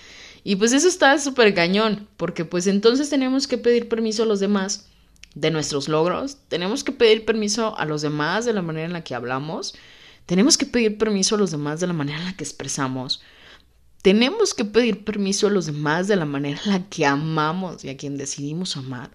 Y 0.44 0.56
pues 0.56 0.72
eso 0.72 0.88
está 0.88 1.18
súper 1.18 1.54
cañón, 1.54 2.08
porque 2.16 2.44
pues 2.44 2.66
entonces 2.66 3.10
tenemos 3.10 3.46
que 3.46 3.58
pedir 3.58 3.88
permiso 3.88 4.22
a 4.22 4.26
los 4.26 4.40
demás 4.40 4.88
de 5.34 5.50
nuestros 5.50 5.88
logros, 5.88 6.38
tenemos 6.48 6.84
que 6.84 6.92
pedir 6.92 7.24
permiso 7.24 7.78
a 7.78 7.84
los 7.84 8.02
demás 8.02 8.44
de 8.44 8.52
la 8.52 8.62
manera 8.62 8.86
en 8.86 8.92
la 8.92 9.04
que 9.04 9.14
hablamos, 9.14 9.74
tenemos 10.26 10.56
que 10.56 10.66
pedir 10.66 10.98
permiso 10.98 11.34
a 11.34 11.38
los 11.38 11.50
demás 11.50 11.80
de 11.80 11.86
la 11.86 11.92
manera 11.92 12.18
en 12.18 12.24
la 12.24 12.36
que 12.36 12.44
expresamos, 12.44 13.20
tenemos 14.02 14.54
que 14.54 14.64
pedir 14.64 15.04
permiso 15.04 15.48
a 15.48 15.50
los 15.50 15.66
demás 15.66 16.08
de 16.08 16.16
la 16.16 16.24
manera 16.24 16.60
en 16.64 16.72
la 16.72 16.88
que 16.88 17.04
amamos 17.04 17.84
y 17.84 17.90
a 17.90 17.96
quien 17.96 18.16
decidimos 18.16 18.76
amar, 18.76 19.10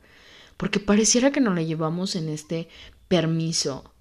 porque 0.63 0.79
pareciera 0.79 1.33
que 1.33 1.41
nos 1.41 1.55
la 1.55 1.61
llevamos 1.61 2.15
en 2.15 2.29
este 2.29 2.69
permiso 3.09 3.93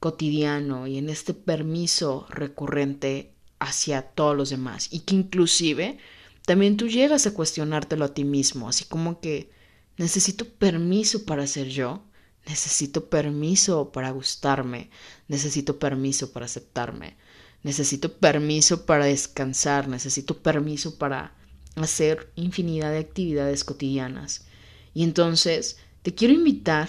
cotidiano 0.00 0.86
y 0.86 0.96
en 0.96 1.10
este 1.10 1.34
permiso 1.34 2.26
recurrente 2.30 3.34
hacia 3.58 4.00
todos 4.00 4.34
los 4.34 4.48
demás 4.48 4.88
y 4.90 5.00
que 5.00 5.14
inclusive 5.14 5.98
también 6.46 6.78
tú 6.78 6.88
llegas 6.88 7.26
a 7.26 7.34
cuestionártelo 7.34 8.06
a 8.06 8.14
ti 8.14 8.24
mismo, 8.24 8.70
así 8.70 8.86
como 8.86 9.20
que 9.20 9.50
necesito 9.98 10.46
permiso 10.46 11.26
para 11.26 11.46
ser 11.46 11.68
yo, 11.68 12.06
necesito 12.46 13.10
permiso 13.10 13.92
para 13.92 14.10
gustarme, 14.10 14.88
necesito 15.26 15.78
permiso 15.78 16.32
para 16.32 16.46
aceptarme, 16.46 17.18
necesito 17.62 18.16
permiso 18.16 18.86
para 18.86 19.04
descansar, 19.04 19.88
necesito 19.88 20.38
permiso 20.42 20.96
para 20.96 21.34
hacer 21.76 22.32
infinidad 22.34 22.92
de 22.92 23.00
actividades 23.00 23.62
cotidianas. 23.62 24.46
Y 24.94 25.04
entonces 25.04 25.76
te 26.02 26.14
quiero 26.14 26.34
invitar 26.34 26.88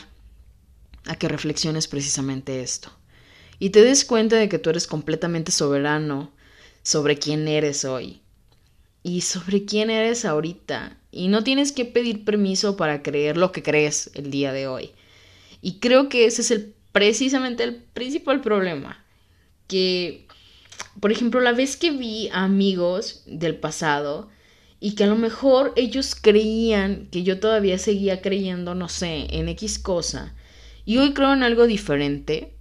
a 1.05 1.15
que 1.15 1.27
reflexiones 1.27 1.87
precisamente 1.87 2.61
esto 2.61 2.91
y 3.59 3.71
te 3.71 3.81
des 3.81 4.05
cuenta 4.05 4.37
de 4.37 4.49
que 4.49 4.59
tú 4.59 4.69
eres 4.69 4.87
completamente 4.87 5.51
soberano 5.51 6.31
sobre 6.81 7.17
quién 7.17 7.47
eres 7.47 7.83
hoy 7.85 8.21
y 9.03 9.21
sobre 9.21 9.65
quién 9.65 9.89
eres 9.89 10.25
ahorita. 10.25 10.97
Y 11.11 11.27
no 11.27 11.43
tienes 11.43 11.71
que 11.71 11.85
pedir 11.85 12.23
permiso 12.23 12.77
para 12.77 13.01
creer 13.01 13.37
lo 13.37 13.51
que 13.51 13.63
crees 13.63 14.11
el 14.13 14.31
día 14.31 14.53
de 14.53 14.67
hoy. 14.67 14.91
Y 15.61 15.79
creo 15.79 16.07
que 16.07 16.25
ese 16.25 16.41
es 16.41 16.51
el, 16.51 16.73
precisamente 16.91 17.63
el 17.63 17.75
principal 17.75 18.41
problema. 18.41 19.03
Que, 19.67 20.27
por 20.99 21.11
ejemplo, 21.11 21.41
la 21.41 21.51
vez 21.51 21.77
que 21.77 21.91
vi 21.91 22.29
a 22.29 22.43
amigos 22.43 23.23
del 23.25 23.55
pasado 23.55 24.29
y 24.79 24.95
que 24.95 25.03
a 25.03 25.07
lo 25.07 25.15
mejor 25.15 25.73
ellos 25.75 26.15
creían 26.15 27.07
que 27.11 27.23
yo 27.23 27.39
todavía 27.39 27.77
seguía 27.77 28.21
creyendo, 28.21 28.75
no 28.75 28.89
sé, 28.89 29.27
en 29.31 29.49
X 29.49 29.79
cosa, 29.79 30.35
y 30.85 30.97
hoy 30.97 31.13
creo 31.13 31.33
en 31.33 31.43
algo 31.43 31.67
diferente, 31.67 32.55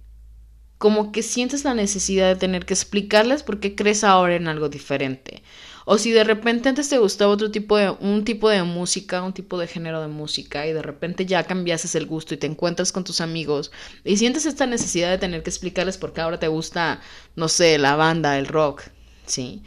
como 0.77 1.11
que 1.11 1.23
sientes 1.23 1.63
la 1.63 1.73
necesidad 1.73 2.29
de 2.29 2.39
tener 2.39 2.65
que 2.65 2.73
explicarles 2.73 3.43
por 3.43 3.59
qué 3.59 3.75
crees 3.75 4.03
ahora 4.03 4.35
en 4.35 4.47
algo 4.47 4.69
diferente. 4.69 5.43
O 5.85 5.97
si 5.97 6.11
de 6.11 6.23
repente 6.23 6.69
antes 6.69 6.87
te 6.87 6.99
gustaba 6.99 7.33
otro 7.33 7.51
tipo 7.51 7.75
de, 7.75 7.89
un 7.89 8.23
tipo 8.23 8.47
de 8.47 8.61
música, 8.63 9.23
un 9.23 9.33
tipo 9.33 9.57
de 9.57 9.67
género 9.67 10.01
de 10.01 10.07
música, 10.07 10.67
y 10.67 10.71
de 10.71 10.81
repente 10.81 11.25
ya 11.25 11.43
cambiases 11.43 11.95
el 11.95 12.05
gusto 12.05 12.33
y 12.33 12.37
te 12.37 12.47
encuentras 12.47 12.91
con 12.91 13.03
tus 13.03 13.21
amigos 13.21 13.71
y 14.03 14.17
sientes 14.17 14.45
esta 14.45 14.67
necesidad 14.67 15.09
de 15.09 15.17
tener 15.17 15.41
que 15.41 15.49
explicarles 15.49 15.97
por 15.97 16.13
qué 16.13 16.21
ahora 16.21 16.39
te 16.39 16.47
gusta, 16.47 17.01
no 17.35 17.49
sé, 17.49 17.77
la 17.77 17.95
banda, 17.95 18.37
el 18.37 18.45
rock, 18.45 18.83
¿sí? 19.25 19.63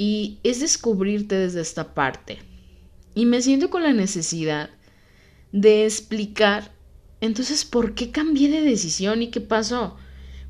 Y 0.00 0.38
es 0.44 0.60
descubrirte 0.60 1.34
desde 1.34 1.60
esta 1.60 1.92
parte. 1.92 2.38
Y 3.14 3.26
me 3.26 3.42
siento 3.42 3.68
con 3.68 3.82
la 3.82 3.92
necesidad 3.92 4.70
de 5.52 5.84
explicar, 5.84 6.72
entonces, 7.20 7.64
¿por 7.64 7.94
qué 7.94 8.10
cambié 8.10 8.48
de 8.48 8.62
decisión 8.62 9.20
y 9.20 9.30
qué 9.30 9.40
pasó? 9.40 9.96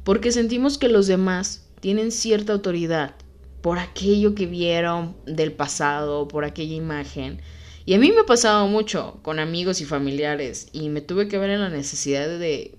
porque 0.04 0.32
sentimos 0.32 0.78
que 0.78 0.88
los 0.88 1.06
demás 1.06 1.68
tienen 1.80 2.10
cierta 2.10 2.52
autoridad 2.52 3.14
por 3.62 3.78
aquello 3.78 4.34
que 4.34 4.46
vieron 4.46 5.16
del 5.26 5.52
pasado, 5.52 6.28
por 6.28 6.44
aquella 6.44 6.74
imagen. 6.74 7.40
Y 7.84 7.94
a 7.94 7.98
mí 7.98 8.10
me 8.10 8.20
ha 8.20 8.26
pasado 8.26 8.66
mucho 8.68 9.18
con 9.22 9.38
amigos 9.38 9.80
y 9.80 9.84
familiares 9.84 10.68
y 10.72 10.88
me 10.88 11.00
tuve 11.00 11.28
que 11.28 11.38
ver 11.38 11.50
en 11.50 11.60
la 11.60 11.68
necesidad 11.68 12.26
de 12.28 12.78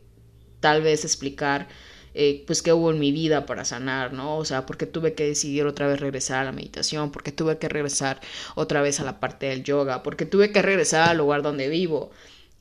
tal 0.60 0.82
vez 0.82 1.06
explicar 1.06 1.68
eh, 2.14 2.44
pues 2.48 2.62
qué 2.62 2.74
hubo 2.74 2.92
en 2.92 3.00
mi 3.00 3.12
vida 3.12 3.46
para 3.46 3.66
sanar, 3.66 4.14
¿no? 4.14 4.38
O 4.38 4.46
sea, 4.46 4.66
porque 4.66 4.86
tuve 4.86 5.14
que 5.14 5.28
decidir 5.28 5.66
otra 5.66 5.88
vez 5.88 6.00
regresar 6.00 6.40
a 6.40 6.46
la 6.46 6.52
meditación, 6.52 7.12
porque 7.12 7.32
tuve 7.32 7.58
que 7.58 7.70
regresar 7.70 8.22
otra 8.56 8.82
vez 8.82 9.00
a 9.00 9.04
la 9.04 9.20
parte 9.20 9.48
del 9.48 9.64
yoga, 9.64 10.04
porque 10.04 10.26
tuve 10.26 10.52
que 10.52 10.62
regresar 10.62 11.10
al 11.10 11.18
lugar 11.18 11.42
donde 11.42 11.70
vivo 11.70 12.12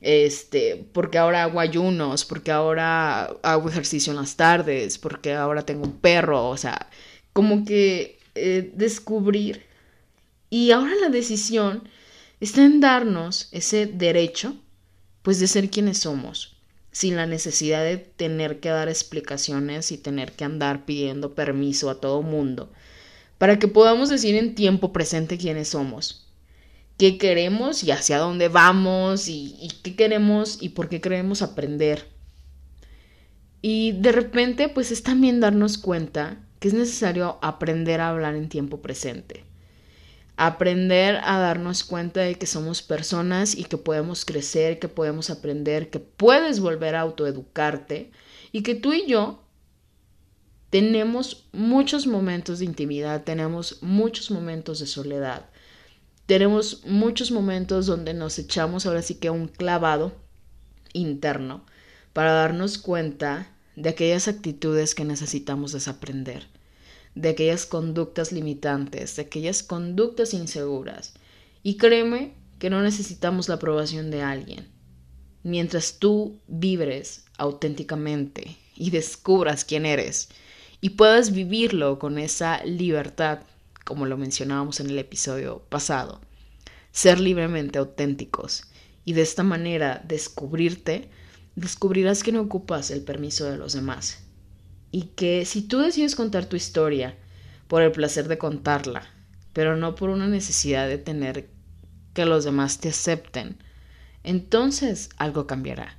este, 0.01 0.83
porque 0.93 1.19
ahora 1.19 1.43
hago 1.43 1.59
ayunos, 1.59 2.25
porque 2.25 2.51
ahora 2.51 3.25
hago 3.43 3.69
ejercicio 3.69 4.11
en 4.11 4.17
las 4.17 4.35
tardes, 4.35 4.97
porque 4.97 5.33
ahora 5.33 5.63
tengo 5.63 5.83
un 5.83 5.99
perro, 5.99 6.49
o 6.49 6.57
sea, 6.57 6.89
como 7.33 7.63
que 7.65 8.19
eh, 8.35 8.71
descubrir. 8.75 9.63
Y 10.49 10.71
ahora 10.71 10.95
la 10.95 11.09
decisión 11.09 11.87
está 12.39 12.63
en 12.63 12.79
darnos 12.81 13.49
ese 13.51 13.85
derecho, 13.85 14.55
pues 15.21 15.39
de 15.39 15.47
ser 15.47 15.69
quienes 15.69 15.99
somos, 15.99 16.57
sin 16.91 17.15
la 17.15 17.25
necesidad 17.25 17.83
de 17.83 17.97
tener 17.97 18.59
que 18.59 18.69
dar 18.69 18.89
explicaciones 18.89 19.91
y 19.91 19.97
tener 19.97 20.33
que 20.33 20.43
andar 20.43 20.85
pidiendo 20.85 21.35
permiso 21.35 21.89
a 21.89 21.99
todo 21.99 22.21
mundo, 22.21 22.71
para 23.37 23.59
que 23.59 23.67
podamos 23.67 24.09
decir 24.09 24.35
en 24.35 24.55
tiempo 24.55 24.93
presente 24.93 25.37
quiénes 25.37 25.69
somos 25.69 26.21
qué 27.01 27.17
queremos 27.17 27.83
y 27.83 27.89
hacia 27.89 28.19
dónde 28.19 28.47
vamos 28.47 29.27
y, 29.27 29.69
qué 29.81 29.95
queremos 29.95 30.59
y 30.61 30.69
por 30.69 30.87
qué 30.87 31.01
queremos 31.01 31.41
aprender. 31.41 32.07
Y 33.59 33.93
de 33.93 34.11
repente, 34.11 34.69
pues 34.69 34.91
es 34.91 35.01
también 35.01 35.39
darnos 35.39 35.79
cuenta 35.79 36.37
que 36.59 36.67
es 36.67 36.75
necesario 36.75 37.39
aprender 37.41 38.01
a 38.01 38.09
hablar 38.09 38.35
en 38.35 38.49
tiempo 38.49 38.83
presente. 38.83 39.43
Aprender 40.43 41.19
a 41.23 41.37
darnos 41.37 41.83
cuenta 41.83 42.21
de 42.21 42.33
que 42.33 42.47
somos 42.47 42.81
personas 42.81 43.55
y 43.55 43.63
que 43.65 43.77
podemos 43.77 44.25
crecer, 44.25 44.79
que 44.79 44.87
podemos 44.87 45.29
aprender, 45.29 45.91
que 45.91 45.99
puedes 45.99 46.59
volver 46.59 46.95
a 46.95 47.01
autoeducarte 47.01 48.09
y 48.51 48.63
que 48.63 48.73
tú 48.73 48.91
y 48.91 49.05
yo 49.05 49.43
tenemos 50.71 51.47
muchos 51.51 52.07
momentos 52.07 52.57
de 52.57 52.65
intimidad, 52.65 53.23
tenemos 53.23 53.83
muchos 53.83 54.31
momentos 54.31 54.79
de 54.79 54.87
soledad, 54.87 55.45
tenemos 56.25 56.83
muchos 56.87 57.29
momentos 57.29 57.85
donde 57.85 58.15
nos 58.15 58.39
echamos 58.39 58.87
ahora 58.87 59.03
sí 59.03 59.19
que 59.19 59.29
un 59.29 59.47
clavado 59.47 60.11
interno 60.93 61.63
para 62.13 62.31
darnos 62.31 62.79
cuenta 62.79 63.51
de 63.75 63.89
aquellas 63.89 64.27
actitudes 64.27 64.95
que 64.95 65.05
necesitamos 65.05 65.71
desaprender, 65.71 66.47
de 67.15 67.29
aquellas 67.29 67.65
conductas 67.65 68.31
limitantes, 68.31 69.15
de 69.15 69.23
aquellas 69.23 69.63
conductas 69.63 70.33
inseguras. 70.33 71.13
Y 71.63 71.77
créeme 71.77 72.33
que 72.59 72.69
no 72.69 72.81
necesitamos 72.81 73.49
la 73.49 73.55
aprobación 73.55 74.11
de 74.11 74.21
alguien. 74.21 74.67
Mientras 75.43 75.99
tú 75.99 76.39
vibres 76.47 77.25
auténticamente 77.37 78.57
y 78.75 78.91
descubras 78.91 79.65
quién 79.65 79.85
eres 79.85 80.29
y 80.79 80.91
puedas 80.91 81.31
vivirlo 81.31 81.99
con 81.99 82.17
esa 82.17 82.63
libertad 82.63 83.39
como 83.83 84.05
lo 84.05 84.17
mencionábamos 84.17 84.79
en 84.79 84.89
el 84.89 84.99
episodio 84.99 85.63
pasado, 85.69 86.21
ser 86.91 87.19
libremente 87.19 87.79
auténticos 87.79 88.63
y 89.05 89.13
de 89.13 89.21
esta 89.21 89.43
manera 89.43 90.01
descubrirte, 90.07 91.09
descubrirás 91.55 92.23
que 92.23 92.31
no 92.31 92.41
ocupas 92.41 92.91
el 92.91 93.01
permiso 93.01 93.45
de 93.45 93.57
los 93.57 93.73
demás 93.73 94.20
y 94.91 95.03
que 95.15 95.45
si 95.45 95.61
tú 95.61 95.79
decides 95.79 96.15
contar 96.15 96.45
tu 96.45 96.55
historia 96.55 97.17
por 97.67 97.81
el 97.81 97.91
placer 97.91 98.27
de 98.27 98.37
contarla, 98.37 99.07
pero 99.53 99.75
no 99.75 99.95
por 99.95 100.09
una 100.09 100.27
necesidad 100.27 100.87
de 100.87 100.97
tener 100.97 101.49
que 102.13 102.25
los 102.25 102.43
demás 102.43 102.79
te 102.79 102.89
acepten, 102.89 103.57
entonces 104.23 105.09
algo 105.17 105.47
cambiará. 105.47 105.97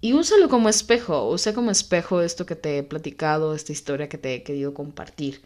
Y 0.00 0.14
úsalo 0.14 0.48
como 0.48 0.68
espejo, 0.68 1.28
usa 1.28 1.54
como 1.54 1.70
espejo 1.70 2.22
esto 2.22 2.46
que 2.46 2.56
te 2.56 2.78
he 2.78 2.82
platicado, 2.82 3.54
esta 3.54 3.72
historia 3.72 4.08
que 4.08 4.18
te 4.18 4.34
he 4.34 4.42
querido 4.42 4.74
compartir 4.74 5.42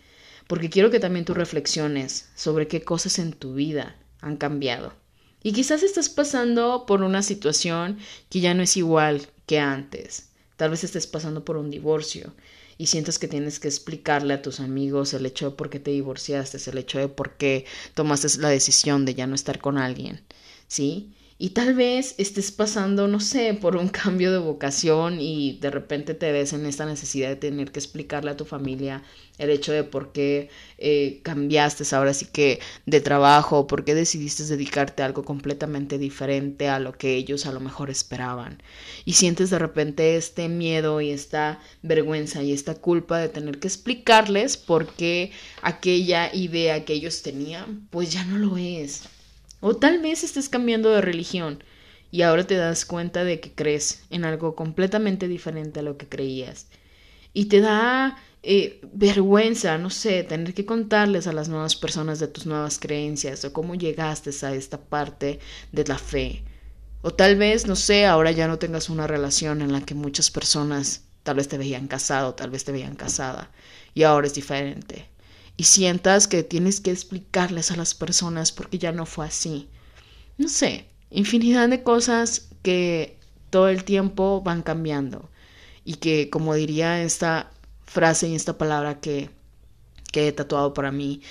porque 0.47 0.71
quiero 0.71 0.91
que 0.91 1.01
también 1.01 1.25
tú 1.25 1.35
reflexiones 1.35 2.29
sobre 2.35 2.69
qué 2.69 2.83
cosas 2.83 3.19
en 3.19 3.33
tu 3.33 3.55
vida 3.55 3.97
han 4.21 4.37
cambiado. 4.37 4.93
Y 5.43 5.53
quizás 5.53 5.83
estás 5.83 6.09
pasando 6.09 6.87
por 6.87 7.03
una 7.03 7.23
situación 7.23 7.99
que 8.31 8.41
ya 8.41 8.55
no 8.55 8.63
es 8.63 8.77
igual 8.77 9.27
que 9.47 9.59
antes. 9.59 10.31
Tal 10.57 10.71
vez 10.71 10.85
estés 10.85 11.07
pasando 11.07 11.45
por 11.45 11.57
un 11.57 11.71
divorcio 11.71 12.33
y 12.79 12.87
sientas 12.87 13.19
que 13.19 13.29
tienes 13.29 13.61
que 13.61 13.69
explicarle 13.69 14.35
a 14.35 14.43
tus 14.43 14.61
amigos 14.61 15.15
el 15.15 15.27
hecho 15.27 15.51
de 15.51 15.57
por 15.57 15.71
qué 15.71 15.81
te 15.81 15.91
divorciaste, 15.91 16.59
el 16.71 16.79
hecho 16.79 16.99
de 16.99 17.09
por 17.09 17.37
qué 17.37 17.65
tomaste 17.95 18.39
la 18.39 18.49
decisión 18.49 19.05
de 19.05 19.15
ya 19.15 19.27
no 19.27 19.35
estar 19.35 19.61
con 19.61 19.79
alguien, 19.79 20.23
¿sí? 20.69 21.15
Y 21.39 21.51
tal 21.51 21.75
vez 21.75 22.15
estés 22.17 22.51
pasando, 22.51 23.09
no 23.09 23.21
sé, 23.21 23.53
por 23.53 23.77
un 23.77 23.89
cambio 23.89 24.33
de 24.33 24.39
vocación 24.39 25.21
y 25.21 25.59
de 25.61 25.71
repente 25.71 26.15
te 26.15 26.33
ves 26.33 26.55
en 26.55 26.65
esta 26.65 26.87
necesidad 26.87 27.29
de 27.29 27.37
tener 27.37 27.73
que 27.73 27.79
explicarle 27.79 28.31
a 28.31 28.39
tu 28.39 28.47
familia 28.47 29.03
el 29.37 29.51
hecho 29.51 29.73
de 29.73 29.85
por 29.85 30.13
qué 30.13 30.49
eh, 30.79 31.21
cambiaste 31.23 31.85
ahora 31.95 32.15
sí 32.15 32.25
que 32.33 32.61
de 32.87 33.03
trabajo, 33.03 33.67
por 33.67 33.85
qué 33.85 33.95
decidiste 33.95 34.45
dedicarte 34.45 35.03
a 35.03 35.07
algo 35.07 35.25
completamente 35.25 35.99
diferente 35.99 36.71
a 36.71 36.79
lo 36.79 36.93
que 36.93 37.17
ellos 37.17 37.45
a 37.45 37.53
lo 37.53 37.61
mejor 37.61 37.91
esperaban. 37.91 38.63
Y 39.05 39.13
sientes 39.13 39.51
de 39.51 39.59
repente 39.59 40.17
este 40.17 40.49
miedo 40.49 41.03
y 41.03 41.11
esta 41.11 41.61
vergüenza 41.83 42.43
y 42.43 42.53
esta 42.53 42.77
culpa 42.77 43.19
de 43.19 43.29
tener 43.29 43.59
que 43.59 43.69
explicarles 43.69 44.57
por 44.57 44.87
qué 44.95 45.33
aquella 45.61 46.35
idea 46.35 46.87
que 46.87 46.95
ellos 46.95 47.21
tenían, 47.21 47.87
pues 47.91 48.11
ya 48.11 48.25
no 48.25 48.39
lo 48.39 48.57
es 48.57 49.03
o 49.61 49.77
tal 49.77 50.01
vez 50.01 50.25
estés 50.25 50.49
cambiando 50.49 50.91
de 50.91 51.01
religión 51.01 51.63
y 52.11 52.23
ahora 52.23 52.47
te 52.47 52.55
das 52.55 52.85
cuenta 52.85 53.25
de 53.25 53.41
que 53.41 53.53
crees 53.53 54.05
en 54.11 54.25
algo 54.25 54.55
completamente 54.55 55.29
diferente 55.29 55.81
a 55.81 55.83
lo 55.83 55.97
que 55.97 56.09
creías. 56.09 56.69
Y 57.33 57.47
te 57.47 57.61
da 57.61 58.17
eh, 58.43 58.81
vergüenza, 58.93 59.77
no 59.77 59.91
sé, 59.91 60.23
tener 60.23 60.55
que 60.55 60.65
contarles 60.65 61.27
a 61.27 61.33
las 61.33 61.49
nuevas 61.49 61.77
personas 61.77 62.19
de 62.19 62.29
tus 62.29 62.47
nuevas 62.47 62.79
creencias 62.79 63.45
o 63.45 63.53
cómo 63.53 63.75
llegaste 63.75 64.31
a 64.47 64.55
esta 64.55 64.79
parte 64.81 65.41
de 65.73 65.85
la 65.85 65.99
fe. 65.99 66.45
O 67.03 67.13
tal 67.13 67.37
vez, 67.37 67.67
no 67.67 67.77
sé, 67.77 68.07
ahora 68.07 68.31
ya 68.31 68.49
no 68.49 68.59
tengas 68.59 68.89
una 68.89 69.07
relación 69.07 69.63
en 69.63 69.73
la 69.73 69.81
que 69.81 69.95
muchas 69.95 70.31
personas 70.31 71.05
tal 71.23 71.37
vez 71.37 71.49
te 71.49 71.59
veían 71.59 71.89
casado, 71.89 72.35
tal 72.35 72.51
vez 72.51 72.65
te 72.65 72.73
veían 72.73 72.97
casada 72.97 73.51
y 73.95 74.05
ahora 74.05 74.27
es 74.27 74.35
diferente. 74.35 75.09
Y 75.57 75.65
sientas 75.65 76.29
que 76.29 76.43
tienes 76.43 76.81
que 76.81 76.91
explicarles 76.91 77.71
a 77.71 77.77
las 77.77 77.95
personas 77.95 78.53
porque 78.53 78.79
ya 78.79 78.93
no 78.93 79.07
fue 79.07 79.27
así. 79.27 79.69
No 80.39 80.49
sé, 80.49 80.87
infinidad 81.11 81.69
de 81.69 81.83
cosas 81.83 82.49
que 82.63 83.19
todo 83.51 83.69
el 83.69 83.85
tiempo 83.85 84.43
van 84.43 84.63
cambiando 84.63 85.31
y 85.85 85.95
que 85.95 86.29
como 86.31 86.55
diría 86.55 87.03
esta 87.03 87.51
frase 87.85 88.29
y 88.29 88.35
esta 88.35 88.59
palabra 88.59 89.01
que, 89.01 89.31
que 90.13 90.29
he 90.29 90.33
tatuado 90.33 90.75
para 90.75 90.93
mí, 90.93 91.23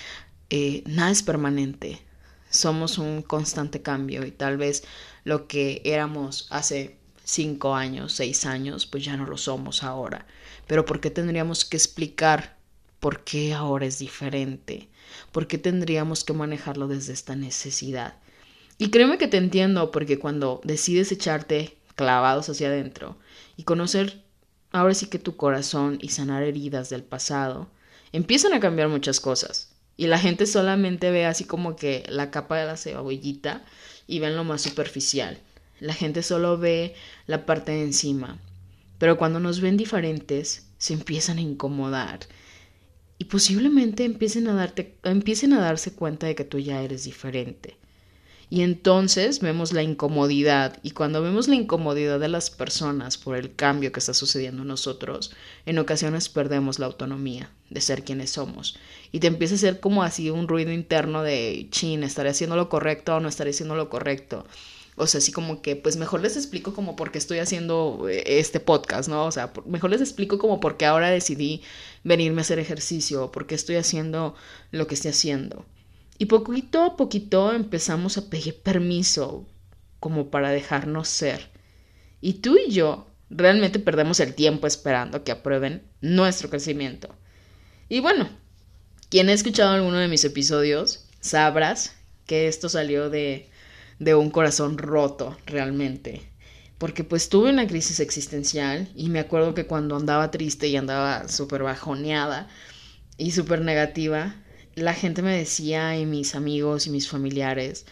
eh, 0.50 0.82
nada 0.86 1.10
es 1.10 1.22
permanente. 1.22 2.02
Somos 2.50 2.98
un 2.98 3.22
constante 3.22 3.82
cambio 3.82 4.24
y 4.24 4.32
tal 4.32 4.56
vez 4.56 4.84
lo 5.24 5.46
que 5.46 5.82
éramos 5.84 6.46
hace 6.50 6.96
cinco 7.24 7.74
años, 7.74 8.12
seis 8.12 8.46
años, 8.46 8.86
pues 8.86 9.04
ya 9.04 9.16
no 9.16 9.26
lo 9.26 9.36
somos 9.36 9.82
ahora. 9.82 10.26
Pero 10.66 10.84
¿por 10.84 11.00
qué 11.00 11.10
tendríamos 11.10 11.64
que 11.64 11.76
explicar 11.76 12.55
por 13.00 13.24
qué 13.24 13.54
ahora 13.54 13.86
es 13.86 13.98
diferente? 13.98 14.88
¿Por 15.32 15.46
qué 15.46 15.58
tendríamos 15.58 16.24
que 16.24 16.32
manejarlo 16.32 16.88
desde 16.88 17.12
esta 17.12 17.36
necesidad? 17.36 18.14
Y 18.78 18.90
créeme 18.90 19.18
que 19.18 19.28
te 19.28 19.36
entiendo, 19.36 19.90
porque 19.90 20.18
cuando 20.18 20.60
decides 20.64 21.12
echarte 21.12 21.76
clavados 21.94 22.48
hacia 22.48 22.68
adentro 22.68 23.16
y 23.56 23.62
conocer 23.62 24.22
ahora 24.70 24.94
sí 24.94 25.06
que 25.06 25.18
tu 25.18 25.36
corazón 25.36 25.98
y 26.00 26.10
sanar 26.10 26.42
heridas 26.42 26.90
del 26.90 27.02
pasado, 27.02 27.68
empiezan 28.12 28.52
a 28.52 28.60
cambiar 28.60 28.88
muchas 28.88 29.20
cosas. 29.20 29.72
Y 29.96 30.08
la 30.08 30.18
gente 30.18 30.46
solamente 30.46 31.10
ve 31.10 31.24
así 31.24 31.44
como 31.44 31.74
que 31.76 32.04
la 32.08 32.30
capa 32.30 32.58
de 32.58 32.66
la 32.66 32.76
cebollita 32.76 33.64
y 34.06 34.18
ven 34.18 34.36
lo 34.36 34.44
más 34.44 34.62
superficial. 34.62 35.40
La 35.80 35.94
gente 35.94 36.22
solo 36.22 36.58
ve 36.58 36.94
la 37.26 37.46
parte 37.46 37.72
de 37.72 37.82
encima. 37.82 38.38
Pero 38.98 39.16
cuando 39.16 39.40
nos 39.40 39.60
ven 39.60 39.76
diferentes, 39.76 40.66
se 40.78 40.92
empiezan 40.92 41.38
a 41.38 41.42
incomodar. 41.42 42.20
Y 43.18 43.24
posiblemente 43.24 44.04
empiecen 44.04 44.48
a, 44.48 44.54
darte, 44.54 44.96
empiecen 45.02 45.52
a 45.52 45.60
darse 45.60 45.92
cuenta 45.94 46.26
de 46.26 46.34
que 46.34 46.44
tú 46.44 46.58
ya 46.58 46.82
eres 46.82 47.04
diferente. 47.04 47.76
Y 48.48 48.62
entonces 48.62 49.40
vemos 49.40 49.72
la 49.72 49.82
incomodidad 49.82 50.78
y 50.84 50.92
cuando 50.92 51.20
vemos 51.20 51.48
la 51.48 51.56
incomodidad 51.56 52.20
de 52.20 52.28
las 52.28 52.50
personas 52.50 53.18
por 53.18 53.36
el 53.36 53.54
cambio 53.56 53.90
que 53.90 53.98
está 53.98 54.14
sucediendo 54.14 54.62
en 54.62 54.68
nosotros, 54.68 55.32
en 55.66 55.78
ocasiones 55.78 56.28
perdemos 56.28 56.78
la 56.78 56.86
autonomía 56.86 57.50
de 57.70 57.80
ser 57.80 58.04
quienes 58.04 58.30
somos. 58.30 58.78
Y 59.10 59.18
te 59.18 59.26
empieza 59.26 59.54
a 59.54 59.56
hacer 59.56 59.80
como 59.80 60.04
así 60.04 60.30
un 60.30 60.46
ruido 60.46 60.70
interno 60.70 61.24
de, 61.24 61.66
chin, 61.70 62.04
¿estaré 62.04 62.30
haciendo 62.30 62.54
lo 62.54 62.68
correcto 62.68 63.16
o 63.16 63.20
no 63.20 63.28
estaré 63.28 63.50
haciendo 63.50 63.74
lo 63.74 63.90
correcto? 63.90 64.46
O 64.98 65.06
sea, 65.06 65.18
así 65.18 65.30
como 65.30 65.60
que, 65.60 65.76
pues 65.76 65.96
mejor 65.96 66.22
les 66.22 66.36
explico 66.36 66.72
como 66.72 66.96
por 66.96 67.10
qué 67.10 67.18
estoy 67.18 67.38
haciendo 67.38 68.06
eh, 68.08 68.38
este 68.38 68.60
podcast, 68.60 69.10
¿no? 69.10 69.26
O 69.26 69.32
sea, 69.32 69.52
mejor 69.66 69.90
les 69.90 70.00
explico 70.00 70.38
como 70.38 70.58
por 70.58 70.78
qué 70.78 70.86
ahora 70.86 71.10
decidí 71.10 71.62
venirme 72.06 72.40
a 72.40 72.42
hacer 72.42 72.60
ejercicio, 72.60 73.32
por 73.32 73.48
qué 73.48 73.56
estoy 73.56 73.74
haciendo 73.74 74.36
lo 74.70 74.86
que 74.86 74.94
estoy 74.94 75.10
haciendo. 75.10 75.66
Y 76.18 76.26
poquito 76.26 76.84
a 76.84 76.96
poquito 76.96 77.52
empezamos 77.52 78.16
a 78.16 78.30
pedir 78.30 78.62
permiso 78.62 79.44
como 79.98 80.30
para 80.30 80.50
dejarnos 80.50 81.08
ser. 81.08 81.50
Y 82.20 82.34
tú 82.34 82.56
y 82.56 82.70
yo 82.70 83.08
realmente 83.28 83.80
perdemos 83.80 84.20
el 84.20 84.34
tiempo 84.34 84.68
esperando 84.68 85.24
que 85.24 85.32
aprueben 85.32 85.82
nuestro 86.00 86.48
crecimiento. 86.48 87.12
Y 87.88 87.98
bueno, 87.98 88.28
quien 89.10 89.28
ha 89.28 89.32
escuchado 89.32 89.70
alguno 89.70 89.98
de 89.98 90.06
mis 90.06 90.24
episodios, 90.24 91.08
sabrás 91.20 91.96
que 92.24 92.46
esto 92.46 92.68
salió 92.68 93.10
de, 93.10 93.50
de 93.98 94.14
un 94.14 94.30
corazón 94.30 94.78
roto 94.78 95.36
realmente. 95.44 96.22
Porque 96.78 97.04
pues 97.04 97.28
tuve 97.28 97.50
una 97.50 97.66
crisis 97.66 98.00
existencial 98.00 98.88
y 98.94 99.08
me 99.08 99.20
acuerdo 99.20 99.54
que 99.54 99.66
cuando 99.66 99.96
andaba 99.96 100.30
triste 100.30 100.68
y 100.68 100.76
andaba 100.76 101.28
súper 101.28 101.62
bajoneada 101.62 102.48
y 103.16 103.30
súper 103.30 103.62
negativa, 103.62 104.36
la 104.74 104.92
gente 104.92 105.22
me 105.22 105.36
decía, 105.36 105.98
y 105.98 106.04
mis 106.04 106.34
amigos 106.34 106.86
y 106.86 106.90
mis 106.90 107.08
familiares 107.08 107.86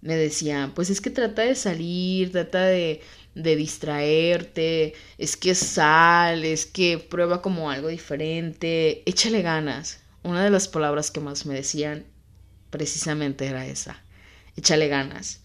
me 0.00 0.16
decían, 0.16 0.74
pues 0.74 0.90
es 0.90 1.00
que 1.00 1.10
trata 1.10 1.42
de 1.42 1.54
salir, 1.54 2.32
trata 2.32 2.64
de, 2.64 3.00
de 3.34 3.56
distraerte, 3.56 4.94
es 5.16 5.36
que 5.36 5.54
sal, 5.54 6.44
es 6.44 6.66
que 6.66 6.98
prueba 6.98 7.40
como 7.40 7.70
algo 7.70 7.88
diferente, 7.88 9.02
échale 9.08 9.42
ganas. 9.42 10.00
Una 10.24 10.44
de 10.44 10.50
las 10.50 10.68
palabras 10.68 11.10
que 11.10 11.20
más 11.20 11.46
me 11.46 11.54
decían 11.54 12.04
precisamente 12.70 13.46
era 13.46 13.66
esa, 13.66 14.02
échale 14.56 14.88
ganas. 14.88 15.40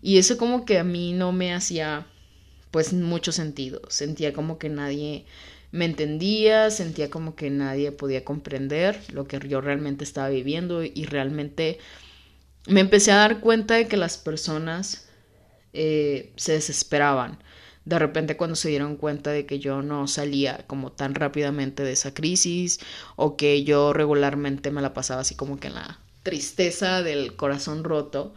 Y 0.00 0.18
eso 0.18 0.38
como 0.38 0.64
que 0.64 0.78
a 0.78 0.84
mí 0.84 1.12
no 1.12 1.32
me 1.32 1.52
hacía 1.52 2.06
pues 2.70 2.92
mucho 2.92 3.32
sentido, 3.32 3.80
sentía 3.88 4.32
como 4.32 4.58
que 4.58 4.68
nadie 4.68 5.26
me 5.70 5.84
entendía, 5.84 6.70
sentía 6.70 7.10
como 7.10 7.34
que 7.34 7.50
nadie 7.50 7.92
podía 7.92 8.24
comprender 8.24 9.00
lo 9.12 9.26
que 9.26 9.38
yo 9.46 9.60
realmente 9.60 10.04
estaba 10.04 10.28
viviendo 10.28 10.82
y 10.82 11.04
realmente 11.04 11.78
me 12.66 12.80
empecé 12.80 13.12
a 13.12 13.16
dar 13.16 13.40
cuenta 13.40 13.74
de 13.74 13.88
que 13.88 13.96
las 13.96 14.16
personas 14.16 15.08
eh, 15.72 16.32
se 16.36 16.52
desesperaban. 16.52 17.42
De 17.84 17.98
repente 17.98 18.36
cuando 18.36 18.56
se 18.56 18.68
dieron 18.68 18.96
cuenta 18.96 19.30
de 19.30 19.46
que 19.46 19.58
yo 19.58 19.82
no 19.82 20.06
salía 20.08 20.64
como 20.66 20.92
tan 20.92 21.14
rápidamente 21.14 21.82
de 21.82 21.92
esa 21.92 22.12
crisis 22.12 22.80
o 23.16 23.36
que 23.36 23.64
yo 23.64 23.92
regularmente 23.94 24.70
me 24.70 24.82
la 24.82 24.92
pasaba 24.92 25.22
así 25.22 25.34
como 25.34 25.58
que 25.58 25.68
en 25.68 25.74
la 25.74 25.98
tristeza 26.22 27.02
del 27.02 27.36
corazón 27.36 27.84
roto, 27.84 28.34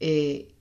eh, 0.00 0.52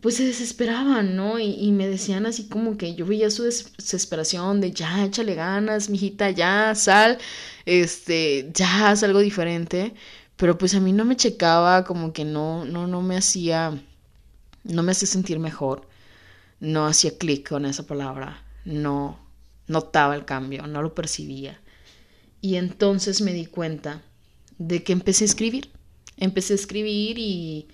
pues 0.00 0.16
se 0.16 0.26
desesperaban, 0.26 1.16
¿no? 1.16 1.38
Y, 1.38 1.70
me 1.72 1.88
decían 1.88 2.26
así 2.26 2.48
como 2.48 2.76
que 2.76 2.94
yo 2.94 3.06
veía 3.06 3.30
su 3.30 3.44
desesperación 3.44 4.60
de 4.60 4.72
ya, 4.72 5.04
échale 5.04 5.34
ganas, 5.34 5.90
mijita, 5.90 6.30
ya, 6.30 6.74
sal, 6.74 7.18
este, 7.66 8.50
ya, 8.54 8.90
haz 8.90 9.02
algo 9.02 9.20
diferente. 9.20 9.94
Pero 10.36 10.58
pues 10.58 10.74
a 10.74 10.80
mí 10.80 10.92
no 10.92 11.04
me 11.04 11.16
checaba, 11.16 11.84
como 11.84 12.12
que 12.12 12.24
no, 12.24 12.64
no, 12.64 12.86
no 12.86 13.02
me 13.02 13.16
hacía, 13.16 13.80
no 14.64 14.82
me 14.82 14.92
hacía 14.92 15.08
sentir 15.08 15.38
mejor. 15.38 15.88
No 16.60 16.86
hacía 16.86 17.16
clic 17.18 17.48
con 17.48 17.66
esa 17.66 17.86
palabra. 17.86 18.44
No 18.64 19.18
notaba 19.68 20.14
el 20.14 20.24
cambio, 20.24 20.66
no 20.66 20.82
lo 20.82 20.94
percibía. 20.94 21.60
Y 22.40 22.56
entonces 22.56 23.20
me 23.20 23.32
di 23.32 23.46
cuenta 23.46 24.02
de 24.58 24.82
que 24.82 24.92
empecé 24.92 25.24
a 25.24 25.26
escribir. 25.26 25.70
Empecé 26.16 26.54
a 26.54 26.56
escribir 26.56 27.18
y 27.18 27.68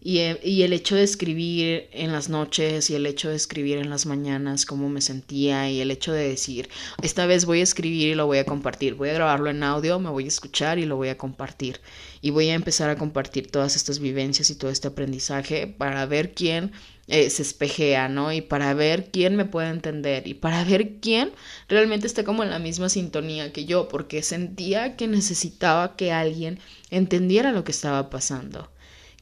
eh, 0.00 0.38
y, 0.44 0.62
el 0.62 0.72
hecho 0.72 0.94
de 0.94 1.02
escribir 1.02 1.88
en 1.92 2.12
las 2.12 2.28
noches 2.28 2.88
y 2.88 2.94
el 2.94 3.04
hecho 3.04 3.30
de 3.30 3.36
escribir 3.36 3.78
en 3.78 3.90
las 3.90 4.06
mañanas 4.06 4.64
cómo 4.64 4.88
me 4.88 5.00
sentía 5.00 5.68
y 5.70 5.80
el 5.80 5.90
hecho 5.90 6.12
de 6.12 6.28
decir, 6.28 6.68
esta 7.02 7.26
vez 7.26 7.46
voy 7.46 7.60
a 7.60 7.64
escribir 7.64 8.08
y 8.08 8.14
lo 8.14 8.26
voy 8.26 8.38
a 8.38 8.44
compartir, 8.44 8.94
voy 8.94 9.08
a 9.08 9.14
grabarlo 9.14 9.50
en 9.50 9.62
audio, 9.64 9.98
me 9.98 10.10
voy 10.10 10.24
a 10.24 10.28
escuchar 10.28 10.78
y 10.78 10.86
lo 10.86 10.96
voy 10.96 11.08
a 11.08 11.18
compartir. 11.18 11.80
Y 12.20 12.30
voy 12.30 12.48
a 12.48 12.54
empezar 12.54 12.90
a 12.90 12.96
compartir 12.96 13.50
todas 13.50 13.74
estas 13.74 13.98
vivencias 13.98 14.50
y 14.50 14.54
todo 14.54 14.70
este 14.70 14.88
aprendizaje 14.88 15.66
para 15.66 16.06
ver 16.06 16.32
quién 16.32 16.72
eh, 17.08 17.28
se 17.30 17.42
espejea, 17.42 18.08
¿no? 18.08 18.32
Y 18.32 18.40
para 18.40 18.74
ver 18.74 19.10
quién 19.10 19.34
me 19.34 19.46
puede 19.46 19.70
entender 19.70 20.28
y 20.28 20.34
para 20.34 20.62
ver 20.64 21.00
quién 21.00 21.32
realmente 21.68 22.06
está 22.06 22.22
como 22.22 22.44
en 22.44 22.50
la 22.50 22.58
misma 22.60 22.88
sintonía 22.88 23.52
que 23.52 23.64
yo, 23.64 23.88
porque 23.88 24.22
sentía 24.22 24.96
que 24.96 25.08
necesitaba 25.08 25.96
que 25.96 26.12
alguien 26.12 26.60
entendiera 26.90 27.50
lo 27.52 27.64
que 27.64 27.72
estaba 27.72 28.10
pasando 28.10 28.70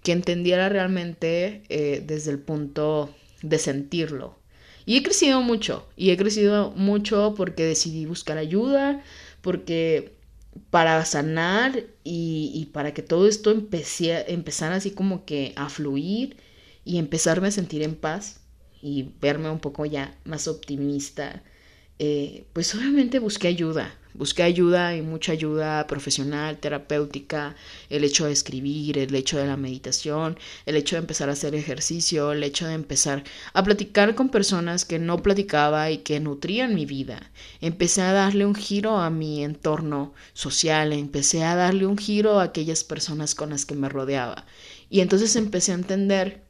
que 0.07 0.13
entendiera 0.13 0.69
realmente 0.69 1.65
eh, 1.69 2.01
desde 2.07 2.31
el 2.31 2.39
punto 2.39 3.13
de 3.43 3.59
sentirlo. 3.59 4.39
Y 4.85 4.97
he 4.97 5.03
crecido 5.03 5.41
mucho, 5.43 5.85
y 5.97 6.11
he 6.11 6.17
crecido 6.17 6.71
mucho 6.77 7.35
porque 7.37 7.65
decidí 7.65 8.07
buscar 8.07 8.39
ayuda, 8.39 9.03
porque 9.41 10.15
para 10.71 11.05
sanar 11.05 11.83
y, 12.05 12.69
para 12.73 12.95
que 12.95 13.03
todo 13.03 13.27
esto 13.27 13.51
empecé, 13.51 14.33
empezara 14.33 14.77
así 14.77 14.93
como 14.93 15.25
que 15.25 15.53
a 15.57 15.69
fluir 15.69 16.37
y 16.85 16.99
empezarme 16.99 17.49
a 17.49 17.51
sentir 17.51 17.83
en 17.83 17.97
paz 17.97 18.39
y 18.81 19.11
verme 19.21 19.51
un 19.51 19.59
poco 19.59 19.87
ya 19.87 20.17
más 20.25 20.47
optimista, 20.47 21.43
eh, 21.99 22.45
pues 22.53 22.75
obviamente 22.75 23.19
busqué 23.19 23.49
ayuda, 23.49 23.95
Busqué 24.17 24.45
ayuda 24.45 24.97
y 24.97 25.03
mucha 25.03 25.33
ayuda 25.33 25.87
profesional, 25.87 26.57
terapéutica, 26.57 27.55
el 27.91 28.03
hecho 28.03 28.25
de 28.25 28.33
escribir, 28.33 28.97
el 28.97 29.15
hecho 29.15 29.37
de 29.37 29.47
la 29.47 29.59
meditación, 29.59 30.39
el 30.65 30.77
hecho 30.77 30.97
de 30.97 31.01
empezar 31.01 31.29
a 31.29 31.33
hacer 31.33 31.55
ejercicio, 31.55 32.33
el 32.33 32.43
hecho 32.43 32.67
de 32.67 32.73
empezar 32.73 33.25
a 33.53 33.63
platicar 33.63 34.15
con 34.15 34.31
personas 34.31 34.87
que 34.87 34.99
no 34.99 35.23
platicaba 35.23 35.91
y 35.91 35.99
que 35.99 36.19
nutrían 36.19 36.75
mi 36.75 36.87
vida. 36.87 37.31
Empecé 37.61 38.01
a 38.01 38.13
darle 38.13 38.47
un 38.47 38.55
giro 38.55 38.97
a 38.97 39.11
mi 39.11 39.45
entorno 39.45 40.15
social, 40.33 40.95
empecé 40.95 41.45
a 41.45 41.55
darle 41.55 41.85
un 41.85 41.99
giro 41.99 42.41
a 42.41 42.45
aquellas 42.45 42.85
personas 42.85 43.35
con 43.35 43.51
las 43.51 43.67
que 43.67 43.75
me 43.75 43.91
rodeaba. 43.91 44.47
Y 44.89 45.01
entonces 45.01 45.37
empecé 45.37 45.73
a 45.73 45.75
entender 45.75 46.43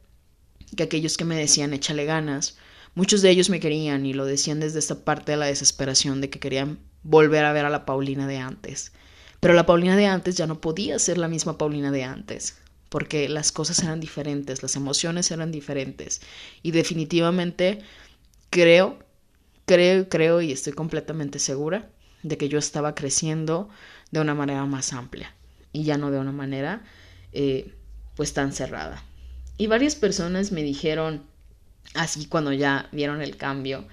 que 0.77 0.83
aquellos 0.83 1.17
que 1.17 1.25
me 1.25 1.35
decían 1.35 1.73
échale 1.73 2.05
ganas. 2.05 2.57
Muchos 2.97 3.21
de 3.21 3.29
ellos 3.29 3.51
me 3.51 3.59
querían 3.59 4.07
y 4.07 4.13
lo 4.13 4.25
decían 4.25 4.59
desde 4.59 4.79
esta 4.79 5.05
parte 5.05 5.33
de 5.33 5.37
la 5.37 5.45
desesperación 5.45 6.19
de 6.19 6.31
que 6.31 6.39
querían 6.39 6.79
volver 7.03 7.45
a 7.45 7.53
ver 7.53 7.63
a 7.63 7.69
la 7.69 7.85
Paulina 7.85 8.25
de 8.25 8.37
antes. 8.37 8.91
Pero 9.39 9.53
la 9.53 9.67
Paulina 9.67 9.95
de 9.95 10.07
antes 10.07 10.35
ya 10.35 10.47
no 10.47 10.61
podía 10.61 10.97
ser 10.97 11.19
la 11.19 11.27
misma 11.27 11.59
Paulina 11.59 11.91
de 11.91 12.03
antes, 12.03 12.57
porque 12.89 13.29
las 13.29 13.51
cosas 13.51 13.83
eran 13.83 13.99
diferentes, 13.99 14.63
las 14.63 14.75
emociones 14.75 15.29
eran 15.29 15.51
diferentes. 15.51 16.21
Y 16.63 16.71
definitivamente 16.71 17.83
creo, 18.49 18.97
creo, 19.67 20.09
creo 20.09 20.41
y 20.41 20.51
estoy 20.51 20.73
completamente 20.73 21.37
segura 21.37 21.91
de 22.23 22.35
que 22.39 22.49
yo 22.49 22.57
estaba 22.57 22.95
creciendo 22.95 23.69
de 24.09 24.21
una 24.21 24.33
manera 24.33 24.65
más 24.65 24.91
amplia 24.93 25.35
y 25.71 25.83
ya 25.83 25.99
no 25.99 26.09
de 26.09 26.17
una 26.17 26.31
manera 26.31 26.83
eh, 27.31 27.75
pues 28.15 28.33
tan 28.33 28.53
cerrada. 28.53 29.03
Y 29.59 29.67
varias 29.67 29.93
personas 29.93 30.51
me 30.51 30.63
dijeron, 30.63 31.21
así 31.93 32.25
cuando 32.25 32.53
ya 32.53 32.89
vieron 32.91 33.21
el 33.21 33.37
cambio, 33.37 33.87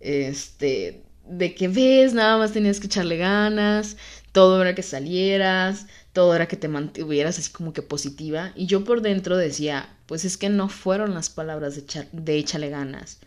este, 0.00 1.02
de 1.24 1.54
que 1.54 1.68
ves, 1.68 2.14
nada 2.14 2.38
más 2.38 2.52
tenías 2.52 2.80
que 2.80 2.86
echarle 2.86 3.16
ganas, 3.16 3.96
todo 4.32 4.60
era 4.62 4.74
que 4.74 4.82
salieras, 4.82 5.86
todo 6.12 6.34
era 6.34 6.48
que 6.48 6.56
te 6.56 6.68
mantuvieras 6.68 7.38
así 7.38 7.50
como 7.50 7.72
que 7.72 7.82
positiva. 7.82 8.52
Y 8.54 8.66
yo 8.66 8.84
por 8.84 9.02
dentro 9.02 9.36
decía, 9.36 9.88
pues 10.06 10.24
es 10.24 10.36
que 10.36 10.48
no 10.48 10.68
fueron 10.68 11.14
las 11.14 11.30
palabras 11.30 11.76
de, 11.76 12.06
de 12.12 12.38
échale 12.38 12.70
ganas, 12.70 13.18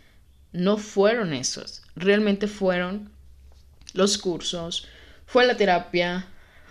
no 0.51 0.77
fueron 0.77 1.33
esos, 1.33 1.83
realmente 1.95 2.47
fueron 2.47 3.11
los 3.93 4.17
cursos, 4.17 4.87
fue 5.25 5.45
la 5.45 5.57
terapia, 5.57 6.25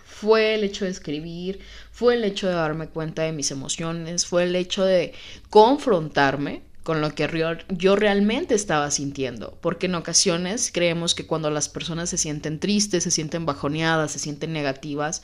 fue 0.05 0.55
el 0.55 0.63
hecho 0.63 0.85
de 0.85 0.91
escribir, 0.91 1.59
fue 1.91 2.15
el 2.15 2.23
hecho 2.23 2.47
de 2.47 2.53
darme 2.53 2.89
cuenta 2.89 3.23
de 3.23 3.31
mis 3.31 3.49
emociones, 3.51 4.25
fue 4.25 4.43
el 4.43 4.55
hecho 4.55 4.85
de 4.85 5.13
confrontarme 5.49 6.61
con 6.83 7.01
lo 7.01 7.13
que 7.13 7.29
yo 7.69 7.95
realmente 7.95 8.55
estaba 8.55 8.89
sintiendo, 8.89 9.57
porque 9.61 9.85
en 9.85 9.95
ocasiones 9.95 10.71
creemos 10.73 11.13
que 11.13 11.27
cuando 11.27 11.49
las 11.51 11.69
personas 11.69 12.09
se 12.09 12.17
sienten 12.17 12.59
tristes, 12.59 13.03
se 13.03 13.11
sienten 13.11 13.45
bajoneadas, 13.45 14.11
se 14.11 14.19
sienten 14.19 14.51
negativas, 14.51 15.21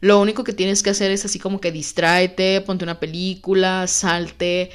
lo 0.00 0.20
único 0.20 0.44
que 0.44 0.52
tienes 0.52 0.82
que 0.82 0.90
hacer 0.90 1.10
es 1.10 1.24
así 1.24 1.38
como 1.38 1.60
que 1.60 1.72
distráete, 1.72 2.60
ponte 2.60 2.84
una 2.84 3.00
película, 3.00 3.86
salte, 3.86 4.70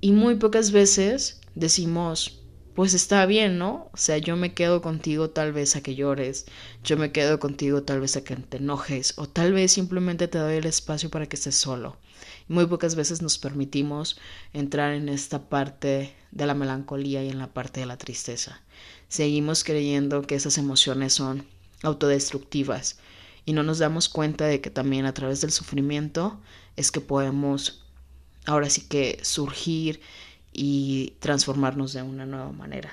y 0.00 0.12
muy 0.12 0.36
pocas 0.36 0.70
veces 0.70 1.40
decimos, 1.54 2.40
pues 2.76 2.92
está 2.92 3.24
bien, 3.24 3.58
¿no? 3.58 3.88
O 3.92 3.96
sea, 3.96 4.18
yo 4.18 4.36
me 4.36 4.52
quedo 4.52 4.82
contigo 4.82 5.30
tal 5.30 5.52
vez 5.52 5.74
a 5.76 5.82
que 5.82 5.94
llores, 5.94 6.44
yo 6.84 6.98
me 6.98 7.10
quedo 7.10 7.40
contigo 7.40 7.82
tal 7.82 8.00
vez 8.00 8.16
a 8.16 8.22
que 8.22 8.36
te 8.36 8.58
enojes, 8.58 9.14
o 9.16 9.26
tal 9.26 9.54
vez 9.54 9.72
simplemente 9.72 10.28
te 10.28 10.38
doy 10.38 10.56
el 10.56 10.66
espacio 10.66 11.10
para 11.10 11.26
que 11.26 11.36
estés 11.36 11.54
solo. 11.56 11.96
Muy 12.48 12.66
pocas 12.66 12.94
veces 12.94 13.22
nos 13.22 13.38
permitimos 13.38 14.20
entrar 14.52 14.92
en 14.92 15.08
esta 15.08 15.48
parte 15.48 16.14
de 16.30 16.46
la 16.46 16.54
melancolía 16.54 17.24
y 17.24 17.30
en 17.30 17.38
la 17.38 17.52
parte 17.52 17.80
de 17.80 17.86
la 17.86 17.96
tristeza. 17.96 18.60
Seguimos 19.08 19.64
creyendo 19.64 20.22
que 20.22 20.34
esas 20.34 20.58
emociones 20.58 21.14
son 21.14 21.46
autodestructivas 21.82 22.98
y 23.46 23.54
no 23.54 23.62
nos 23.62 23.78
damos 23.78 24.10
cuenta 24.10 24.44
de 24.44 24.60
que 24.60 24.70
también 24.70 25.06
a 25.06 25.14
través 25.14 25.40
del 25.40 25.50
sufrimiento 25.50 26.40
es 26.76 26.92
que 26.92 27.00
podemos 27.00 27.86
ahora 28.44 28.68
sí 28.68 28.82
que 28.82 29.18
surgir 29.22 30.00
y 30.56 31.14
transformarnos 31.20 31.92
de 31.92 32.02
una 32.02 32.24
nueva 32.24 32.50
manera. 32.50 32.90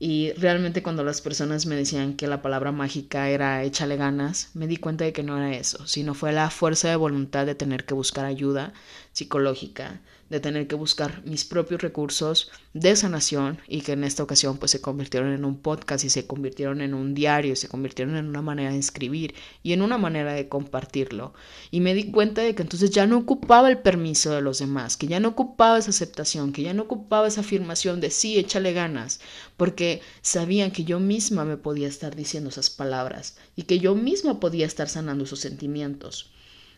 Y 0.00 0.32
realmente 0.34 0.82
cuando 0.82 1.02
las 1.02 1.20
personas 1.20 1.66
me 1.66 1.74
decían 1.74 2.14
que 2.14 2.28
la 2.28 2.40
palabra 2.40 2.70
mágica 2.70 3.28
era 3.30 3.64
échale 3.64 3.96
ganas, 3.96 4.50
me 4.54 4.68
di 4.68 4.76
cuenta 4.76 5.04
de 5.04 5.12
que 5.12 5.24
no 5.24 5.36
era 5.36 5.52
eso, 5.56 5.86
sino 5.88 6.14
fue 6.14 6.32
la 6.32 6.50
fuerza 6.50 6.88
de 6.88 6.96
voluntad 6.96 7.46
de 7.46 7.56
tener 7.56 7.84
que 7.84 7.94
buscar 7.94 8.24
ayuda 8.24 8.72
psicológica, 9.12 10.00
de 10.30 10.40
tener 10.40 10.66
que 10.66 10.74
buscar 10.74 11.22
mis 11.24 11.44
propios 11.44 11.80
recursos 11.80 12.50
de 12.74 12.94
sanación 12.96 13.58
y 13.66 13.80
que 13.80 13.92
en 13.92 14.04
esta 14.04 14.22
ocasión 14.22 14.58
pues 14.58 14.70
se 14.70 14.80
convirtieron 14.80 15.32
en 15.32 15.44
un 15.44 15.58
podcast 15.58 16.04
y 16.04 16.10
se 16.10 16.26
convirtieron 16.26 16.80
en 16.80 16.94
un 16.94 17.14
diario, 17.14 17.56
se 17.56 17.68
convirtieron 17.68 18.16
en 18.16 18.26
una 18.26 18.42
manera 18.42 18.70
de 18.70 18.78
escribir 18.78 19.34
y 19.62 19.72
en 19.72 19.82
una 19.82 19.98
manera 19.98 20.32
de 20.34 20.48
compartirlo. 20.48 21.32
Y 21.70 21.80
me 21.80 21.94
di 21.94 22.10
cuenta 22.10 22.42
de 22.42 22.54
que 22.54 22.62
entonces 22.62 22.90
ya 22.90 23.06
no 23.06 23.18
ocupaba 23.18 23.68
el 23.68 23.78
permiso 23.78 24.32
de 24.32 24.42
los 24.42 24.58
demás, 24.58 24.96
que 24.96 25.06
ya 25.06 25.20
no 25.20 25.28
ocupaba 25.28 25.78
esa 25.78 25.90
aceptación, 25.90 26.52
que 26.52 26.62
ya 26.62 26.74
no 26.74 26.82
ocupaba 26.82 27.28
esa 27.28 27.40
afirmación 27.40 28.00
de 28.00 28.10
sí, 28.10 28.38
échale 28.38 28.72
ganas, 28.72 29.20
porque 29.56 30.02
sabían 30.22 30.70
que 30.70 30.84
yo 30.84 31.00
misma 31.00 31.44
me 31.44 31.56
podía 31.56 31.88
estar 31.88 32.14
diciendo 32.14 32.50
esas 32.50 32.70
palabras 32.70 33.36
y 33.56 33.62
que 33.62 33.78
yo 33.78 33.94
misma 33.94 34.40
podía 34.40 34.66
estar 34.66 34.88
sanando 34.88 35.24
esos 35.24 35.40
sentimientos. 35.40 36.30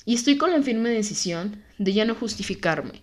Y 0.07 0.15
estoy 0.15 0.39
con 0.39 0.51
la 0.51 0.63
firme 0.63 0.91
decisión 0.91 1.63
de 1.79 1.93
ya 1.93 2.05
no 2.05 2.15
justificarme, 2.15 3.03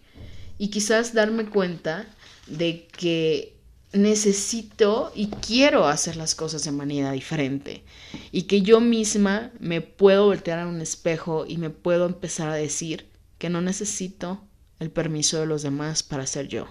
y 0.57 0.69
quizás 0.69 1.13
darme 1.13 1.45
cuenta 1.45 2.05
de 2.47 2.87
que 2.87 3.57
necesito 3.93 5.11
y 5.15 5.27
quiero 5.27 5.87
hacer 5.87 6.17
las 6.17 6.35
cosas 6.35 6.63
de 6.63 6.71
manera 6.71 7.11
diferente 7.11 7.83
y 8.31 8.43
que 8.43 8.61
yo 8.61 8.81
misma 8.81 9.51
me 9.59 9.81
puedo 9.81 10.25
voltear 10.25 10.59
a 10.59 10.67
un 10.67 10.81
espejo 10.81 11.45
y 11.47 11.57
me 11.57 11.69
puedo 11.69 12.05
empezar 12.05 12.49
a 12.49 12.55
decir 12.55 13.09
que 13.37 13.49
no 13.49 13.61
necesito 13.61 14.43
el 14.79 14.91
permiso 14.91 15.39
de 15.39 15.45
los 15.45 15.63
demás 15.63 16.03
para 16.03 16.27
ser 16.27 16.47
yo. 16.47 16.67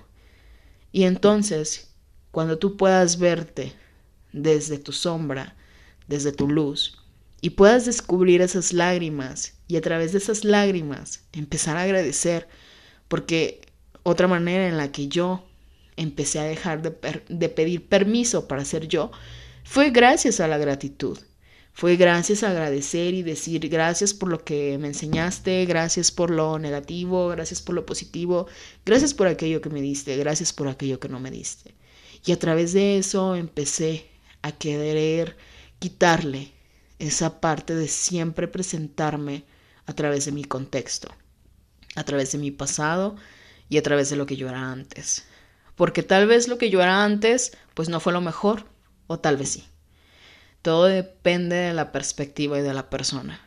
Y 0.92 1.05
entonces, 1.05 1.88
cuando 2.31 2.59
tú 2.59 2.77
puedas 2.77 3.18
verte 3.18 3.72
desde 4.33 4.79
tu 4.79 4.92
sombra, 4.92 5.57
desde 6.07 6.33
tu 6.33 6.49
luz, 6.49 6.99
y 7.40 7.51
puedas 7.51 7.87
descubrir 7.87 8.40
esas 8.40 8.72
lágrimas 8.72 9.55
y 9.68 9.77
a 9.77 9.81
través 9.81 10.12
de 10.12 10.18
esas 10.18 10.44
lágrimas 10.44 11.25
empezar 11.33 11.77
a 11.77 11.83
agradecer, 11.83 12.49
porque 13.09 13.65
otra 14.09 14.29
manera 14.29 14.69
en 14.69 14.77
la 14.77 14.92
que 14.92 15.09
yo 15.09 15.45
empecé 15.97 16.38
a 16.38 16.45
dejar 16.45 16.81
de, 16.81 17.49
pedir 17.49 17.88
permiso 17.88 18.47
para 18.47 18.64
ser 18.64 18.87
yo 18.87 19.11
fue 19.64 19.90
gracias 19.90 20.38
a 20.38 20.47
la 20.47 20.59
gratitud. 20.59 21.19
Fue 21.73 21.97
gracias 21.97 22.45
a 22.45 22.51
agradecer 22.51 23.14
y 23.14 23.25
decir 23.25 23.69
gracias 23.69 24.14
por 24.14 24.29
lo 24.29 24.45
que 24.45 24.79
me 24.79 24.87
enseñaste, 24.87 25.66
gracias 25.66 26.12
por 26.12 26.31
lo 26.31 26.61
negativo, 26.61 27.29
gracias 27.29 27.61
por 27.61 27.75
lo 27.75 27.85
positivo, 27.85 28.47
gracias 28.85 29.12
por 29.12 29.27
aquello 29.27 29.61
que 29.61 29.71
me 29.71 29.83
diste, 29.83 30.16
gracias 30.16 30.53
por 30.53 30.69
aquello 30.69 31.01
que 31.01 31.09
no 31.09 31.19
me 31.19 31.33
diste. 31.33 31.75
Y 32.25 32.31
a 32.31 32.38
través 32.38 32.75
de 32.75 32.99
eso 32.99 33.35
empecé 33.35 34.07
a 34.40 34.53
querer 34.53 35.37
quitarle 35.81 36.53
esa 37.01 37.40
parte 37.40 37.75
de 37.75 37.88
siempre 37.88 38.47
presentarme 38.47 39.45
a 39.85 39.95
través 39.95 40.27
de 40.27 40.33
mi 40.33 40.45
contexto, 40.45 41.09
a 41.97 42.05
través 42.05 42.31
de 42.31 42.38
mi 42.38 42.53
pasado, 42.53 43.16
y 43.68 43.79
a 43.79 43.83
través 43.83 44.11
de 44.11 44.16
lo 44.16 44.26
que 44.26 44.37
yo 44.37 44.48
era 44.48 44.70
antes. 44.70 45.24
Porque 45.74 46.02
tal 46.02 46.26
vez 46.26 46.48
lo 46.48 46.59
que 46.59 46.70
yo 46.70 46.83
era 46.83 47.05
antes, 47.05 47.52
pues 47.74 47.88
no 47.88 48.00
fue 48.00 48.12
lo 48.12 48.20
mejor, 48.20 48.64
o 49.07 49.18
tal 49.18 49.37
vez 49.37 49.50
sí. 49.50 49.64
Todo 50.62 50.85
depende 50.85 51.57
de 51.57 51.74
la 51.74 51.92
perspectiva 51.92 52.59
y 52.59 52.62
de 52.62 52.74
la 52.74 52.90
persona. 52.90 53.40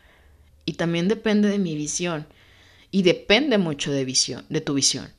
Y 0.64 0.74
también 0.74 1.08
depende 1.08 1.48
de 1.48 1.58
mi 1.58 1.74
visión. 1.74 2.26
Y 2.90 3.02
depende 3.02 3.58
mucho 3.58 3.92
de, 3.92 4.04
visión, 4.04 4.46
de 4.48 4.60
tu 4.60 4.74
visión. 4.74 5.12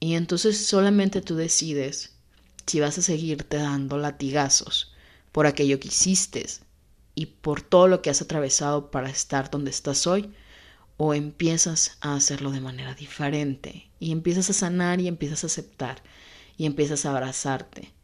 Y 0.00 0.14
entonces 0.14 0.66
solamente 0.66 1.20
tú 1.20 1.36
decides 1.36 2.16
si 2.66 2.80
vas 2.80 2.98
a 2.98 3.02
seguirte 3.02 3.58
dando 3.58 3.98
latigazos 3.98 4.92
por 5.32 5.46
aquello 5.46 5.80
que 5.80 5.88
hiciste 5.88 6.46
y 7.14 7.26
por 7.26 7.62
todo 7.62 7.88
lo 7.88 8.00
que 8.00 8.10
has 8.10 8.22
atravesado 8.22 8.90
para 8.90 9.10
estar 9.10 9.50
donde 9.50 9.70
estás 9.70 10.06
hoy, 10.06 10.32
o 11.02 11.14
empiezas 11.14 11.96
a 12.02 12.14
hacerlo 12.14 12.50
de 12.50 12.60
manera 12.60 12.94
diferente 12.94 13.90
y 13.98 14.12
empiezas 14.12 14.50
a 14.50 14.52
sanar 14.52 15.00
y 15.00 15.08
empiezas 15.08 15.44
a 15.44 15.46
aceptar 15.46 16.02
y 16.58 16.66
empiezas 16.66 17.06
a 17.06 17.10
abrazarte 17.10 17.94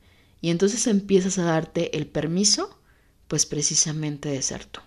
y 0.41 0.49
entonces 0.49 0.87
empiezas 0.87 1.37
a 1.37 1.45
darte 1.45 1.95
el 1.95 2.07
permiso 2.07 2.81
pues 3.29 3.45
precisamente 3.45 4.31
de 4.31 4.41
ser 4.41 4.65
tú. 4.65 4.81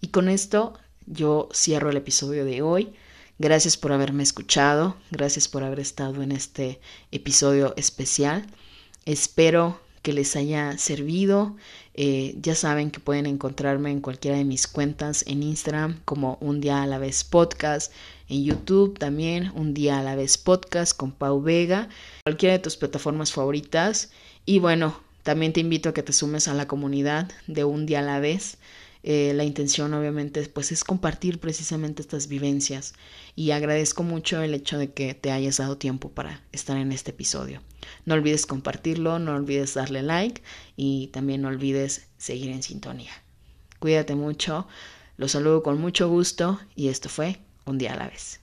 Y 0.00 0.08
con 0.08 0.30
esto 0.30 0.78
yo 1.04 1.50
cierro 1.52 1.90
el 1.90 1.98
episodio 1.98 2.46
de 2.46 2.62
hoy. 2.62 2.94
Gracias 3.38 3.76
por 3.76 3.92
haberme 3.92 4.22
escuchado, 4.22 4.96
gracias 5.10 5.46
por 5.46 5.62
haber 5.62 5.80
estado 5.80 6.22
en 6.22 6.32
este 6.32 6.80
episodio 7.10 7.74
especial. 7.76 8.46
Espero 9.04 9.78
que 10.04 10.12
les 10.12 10.36
haya 10.36 10.76
servido. 10.76 11.56
Eh, 11.94 12.36
ya 12.40 12.54
saben 12.54 12.90
que 12.90 13.00
pueden 13.00 13.24
encontrarme 13.24 13.90
en 13.90 14.00
cualquiera 14.00 14.36
de 14.36 14.44
mis 14.44 14.68
cuentas 14.68 15.24
en 15.26 15.42
Instagram 15.42 15.98
como 16.04 16.36
Un 16.42 16.60
Día 16.60 16.82
a 16.82 16.86
la 16.86 16.98
Vez 16.98 17.24
Podcast, 17.24 17.90
en 18.28 18.44
YouTube 18.44 18.98
también 18.98 19.50
Un 19.56 19.72
Día 19.72 19.98
a 19.98 20.02
la 20.02 20.14
Vez 20.14 20.36
Podcast 20.36 20.94
con 20.94 21.10
Pau 21.10 21.40
Vega, 21.40 21.88
cualquiera 22.22 22.52
de 22.52 22.58
tus 22.58 22.76
plataformas 22.76 23.32
favoritas. 23.32 24.10
Y 24.44 24.58
bueno, 24.58 25.00
también 25.22 25.54
te 25.54 25.60
invito 25.60 25.88
a 25.88 25.94
que 25.94 26.02
te 26.02 26.12
sumes 26.12 26.48
a 26.48 26.54
la 26.54 26.68
comunidad 26.68 27.32
de 27.46 27.64
Un 27.64 27.86
Día 27.86 28.00
a 28.00 28.02
la 28.02 28.20
Vez. 28.20 28.58
Eh, 29.06 29.34
la 29.34 29.44
intención 29.44 29.92
obviamente 29.92 30.42
pues 30.48 30.72
es 30.72 30.82
compartir 30.82 31.38
precisamente 31.38 32.00
estas 32.00 32.26
vivencias 32.26 32.94
y 33.36 33.50
agradezco 33.50 34.02
mucho 34.02 34.40
el 34.40 34.54
hecho 34.54 34.78
de 34.78 34.94
que 34.94 35.12
te 35.12 35.30
hayas 35.30 35.58
dado 35.58 35.76
tiempo 35.76 36.10
para 36.10 36.42
estar 36.52 36.78
en 36.78 36.90
este 36.90 37.10
episodio. 37.10 37.60
No 38.06 38.14
olvides 38.14 38.46
compartirlo, 38.46 39.18
no 39.18 39.34
olvides 39.34 39.74
darle 39.74 40.02
like 40.02 40.42
y 40.74 41.08
también 41.08 41.42
no 41.42 41.48
olvides 41.48 42.06
seguir 42.16 42.50
en 42.50 42.62
sintonía. 42.62 43.12
Cuídate 43.78 44.14
mucho, 44.14 44.66
los 45.18 45.32
saludo 45.32 45.62
con 45.62 45.78
mucho 45.78 46.08
gusto 46.08 46.58
y 46.74 46.88
esto 46.88 47.10
fue 47.10 47.36
un 47.66 47.76
día 47.76 47.92
a 47.92 47.96
la 47.96 48.08
vez. 48.08 48.40